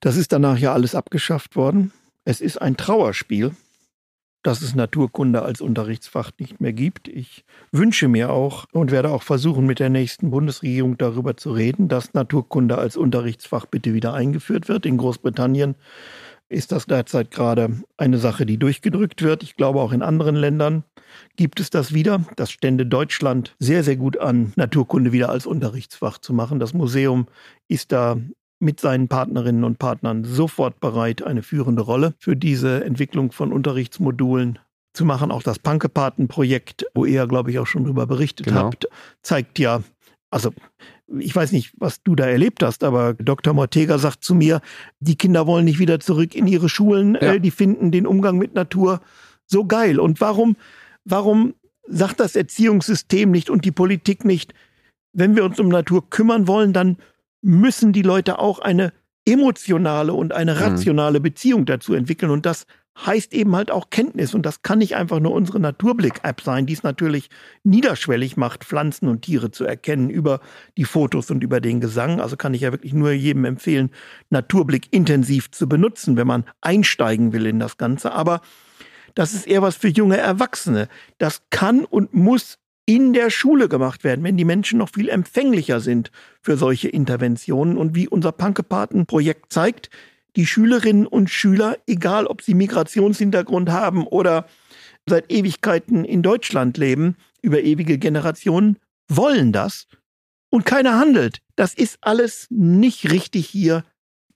[0.00, 1.92] Das ist danach ja alles abgeschafft worden.
[2.24, 3.52] Es ist ein Trauerspiel,
[4.46, 7.08] dass es Naturkunde als Unterrichtsfach nicht mehr gibt.
[7.08, 11.88] Ich wünsche mir auch und werde auch versuchen, mit der nächsten Bundesregierung darüber zu reden,
[11.88, 14.86] dass Naturkunde als Unterrichtsfach bitte wieder eingeführt wird.
[14.86, 15.74] In Großbritannien
[16.48, 19.42] ist das derzeit gerade eine Sache, die durchgedrückt wird.
[19.42, 20.84] Ich glaube, auch in anderen Ländern
[21.34, 22.24] gibt es das wieder.
[22.36, 26.60] Das stände Deutschland sehr, sehr gut an, Naturkunde wieder als Unterrichtsfach zu machen.
[26.60, 27.26] Das Museum
[27.66, 28.16] ist da
[28.58, 34.58] mit seinen Partnerinnen und Partnern sofort bereit, eine führende Rolle für diese Entwicklung von Unterrichtsmodulen
[34.94, 35.30] zu machen.
[35.30, 38.64] Auch das Pankepaten-Projekt, wo ihr, glaube ich, auch schon darüber berichtet genau.
[38.64, 38.88] habt,
[39.22, 39.82] zeigt ja,
[40.30, 40.52] also
[41.18, 43.54] ich weiß nicht, was du da erlebt hast, aber Dr.
[43.54, 44.60] Mortega sagt zu mir,
[44.98, 47.34] die Kinder wollen nicht wieder zurück in ihre Schulen, ja.
[47.34, 49.00] äh, die finden den Umgang mit Natur
[49.46, 50.00] so geil.
[50.00, 50.56] Und warum,
[51.04, 51.54] warum
[51.86, 54.52] sagt das Erziehungssystem nicht und die Politik nicht,
[55.12, 56.96] wenn wir uns um Natur kümmern wollen, dann
[57.46, 58.92] müssen die Leute auch eine
[59.24, 60.58] emotionale und eine mhm.
[60.58, 62.30] rationale Beziehung dazu entwickeln.
[62.30, 62.66] Und das
[63.04, 64.34] heißt eben halt auch Kenntnis.
[64.34, 67.28] Und das kann nicht einfach nur unsere Naturblick-App sein, die es natürlich
[67.62, 70.40] niederschwellig macht, Pflanzen und Tiere zu erkennen über
[70.76, 72.20] die Fotos und über den Gesang.
[72.20, 73.90] Also kann ich ja wirklich nur jedem empfehlen,
[74.30, 78.12] Naturblick intensiv zu benutzen, wenn man einsteigen will in das Ganze.
[78.12, 78.40] Aber
[79.14, 80.88] das ist eher was für junge Erwachsene.
[81.18, 85.80] Das kann und muss in der Schule gemacht werden, wenn die Menschen noch viel empfänglicher
[85.80, 87.76] sind für solche Interventionen.
[87.76, 89.90] Und wie unser Pankepaten-Projekt zeigt,
[90.36, 94.46] die Schülerinnen und Schüler, egal ob sie Migrationshintergrund haben oder
[95.08, 98.78] seit Ewigkeiten in Deutschland leben, über ewige Generationen,
[99.08, 99.86] wollen das
[100.50, 101.38] und keiner handelt.
[101.56, 103.84] Das ist alles nicht richtig hier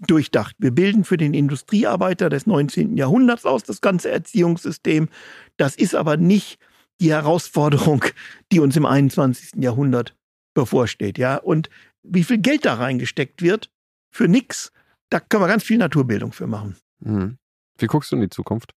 [0.01, 0.57] durchdacht.
[0.59, 2.97] Wir bilden für den Industriearbeiter des 19.
[2.97, 5.09] Jahrhunderts aus das ganze Erziehungssystem.
[5.57, 6.59] Das ist aber nicht
[7.01, 8.05] die Herausforderung,
[8.53, 9.63] die uns im 21.
[9.63, 10.17] Jahrhundert
[10.55, 11.19] bevorsteht.
[11.19, 11.71] Ja, und
[12.03, 13.71] wie viel Geld da reingesteckt wird
[14.11, 14.73] für nichts
[15.11, 16.77] da können wir ganz viel Naturbildung für machen.
[17.01, 17.37] Mhm.
[17.79, 18.73] Wie guckst du in die Zukunft?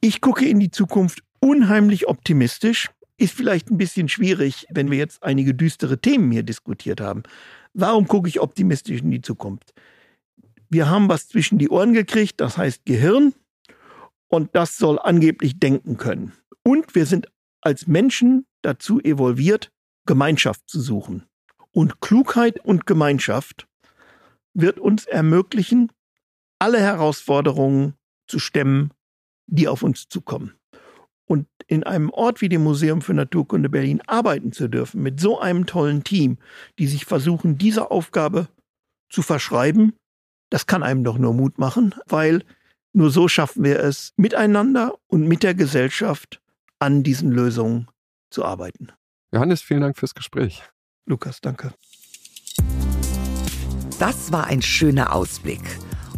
[0.00, 2.90] Ich gucke in die Zukunft unheimlich optimistisch.
[3.16, 7.22] Ist vielleicht ein bisschen schwierig, wenn wir jetzt einige düstere Themen hier diskutiert haben.
[7.72, 9.72] Warum gucke ich optimistisch in die Zukunft?
[10.68, 13.32] Wir haben was zwischen die Ohren gekriegt, das heißt Gehirn,
[14.28, 16.32] und das soll angeblich denken können.
[16.64, 17.28] Und wir sind
[17.64, 19.72] als Menschen dazu evolviert,
[20.06, 21.24] Gemeinschaft zu suchen.
[21.72, 23.66] Und Klugheit und Gemeinschaft
[24.52, 25.90] wird uns ermöglichen,
[26.58, 27.94] alle Herausforderungen
[28.28, 28.92] zu stemmen,
[29.46, 30.54] die auf uns zukommen.
[31.26, 35.40] Und in einem Ort wie dem Museum für Naturkunde Berlin arbeiten zu dürfen, mit so
[35.40, 36.38] einem tollen Team,
[36.78, 38.48] die sich versuchen, diese Aufgabe
[39.08, 39.94] zu verschreiben,
[40.50, 42.44] das kann einem doch nur Mut machen, weil
[42.92, 46.40] nur so schaffen wir es, miteinander und mit der Gesellschaft
[46.84, 47.88] an diesen Lösungen
[48.30, 48.92] zu arbeiten.
[49.32, 50.62] Johannes, vielen Dank fürs Gespräch.
[51.06, 51.72] Lukas, danke.
[53.98, 55.62] Das war ein schöner Ausblick.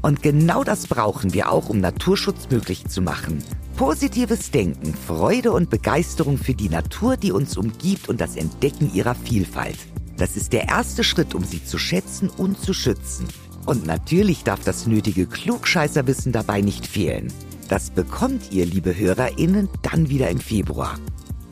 [0.03, 3.45] Und genau das brauchen wir auch, um Naturschutz möglich zu machen.
[3.77, 9.15] Positives Denken, Freude und Begeisterung für die Natur, die uns umgibt und das Entdecken ihrer
[9.15, 9.79] Vielfalt.
[10.17, 13.29] Das ist der erste Schritt, um sie zu schätzen und zu schützen.
[13.67, 17.33] Und natürlich darf das nötige Klugscheißerwissen dabei nicht fehlen.
[17.69, 20.99] Das bekommt ihr, liebe HörerInnen, dann wieder im Februar.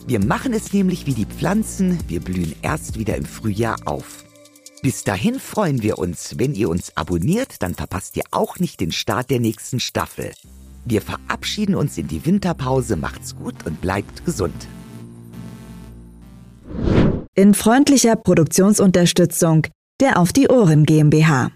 [0.06, 4.24] Wir machen es nämlich wie die Pflanzen, wir blühen erst wieder im Frühjahr auf.
[4.82, 8.92] Bis dahin freuen wir uns, wenn ihr uns abonniert, dann verpasst ihr auch nicht den
[8.92, 10.32] Start der nächsten Staffel.
[10.84, 14.68] Wir verabschieden uns in die Winterpause, macht's gut und bleibt gesund.
[17.34, 19.66] In freundlicher Produktionsunterstützung
[20.00, 21.50] der Auf die Ohren GmbH.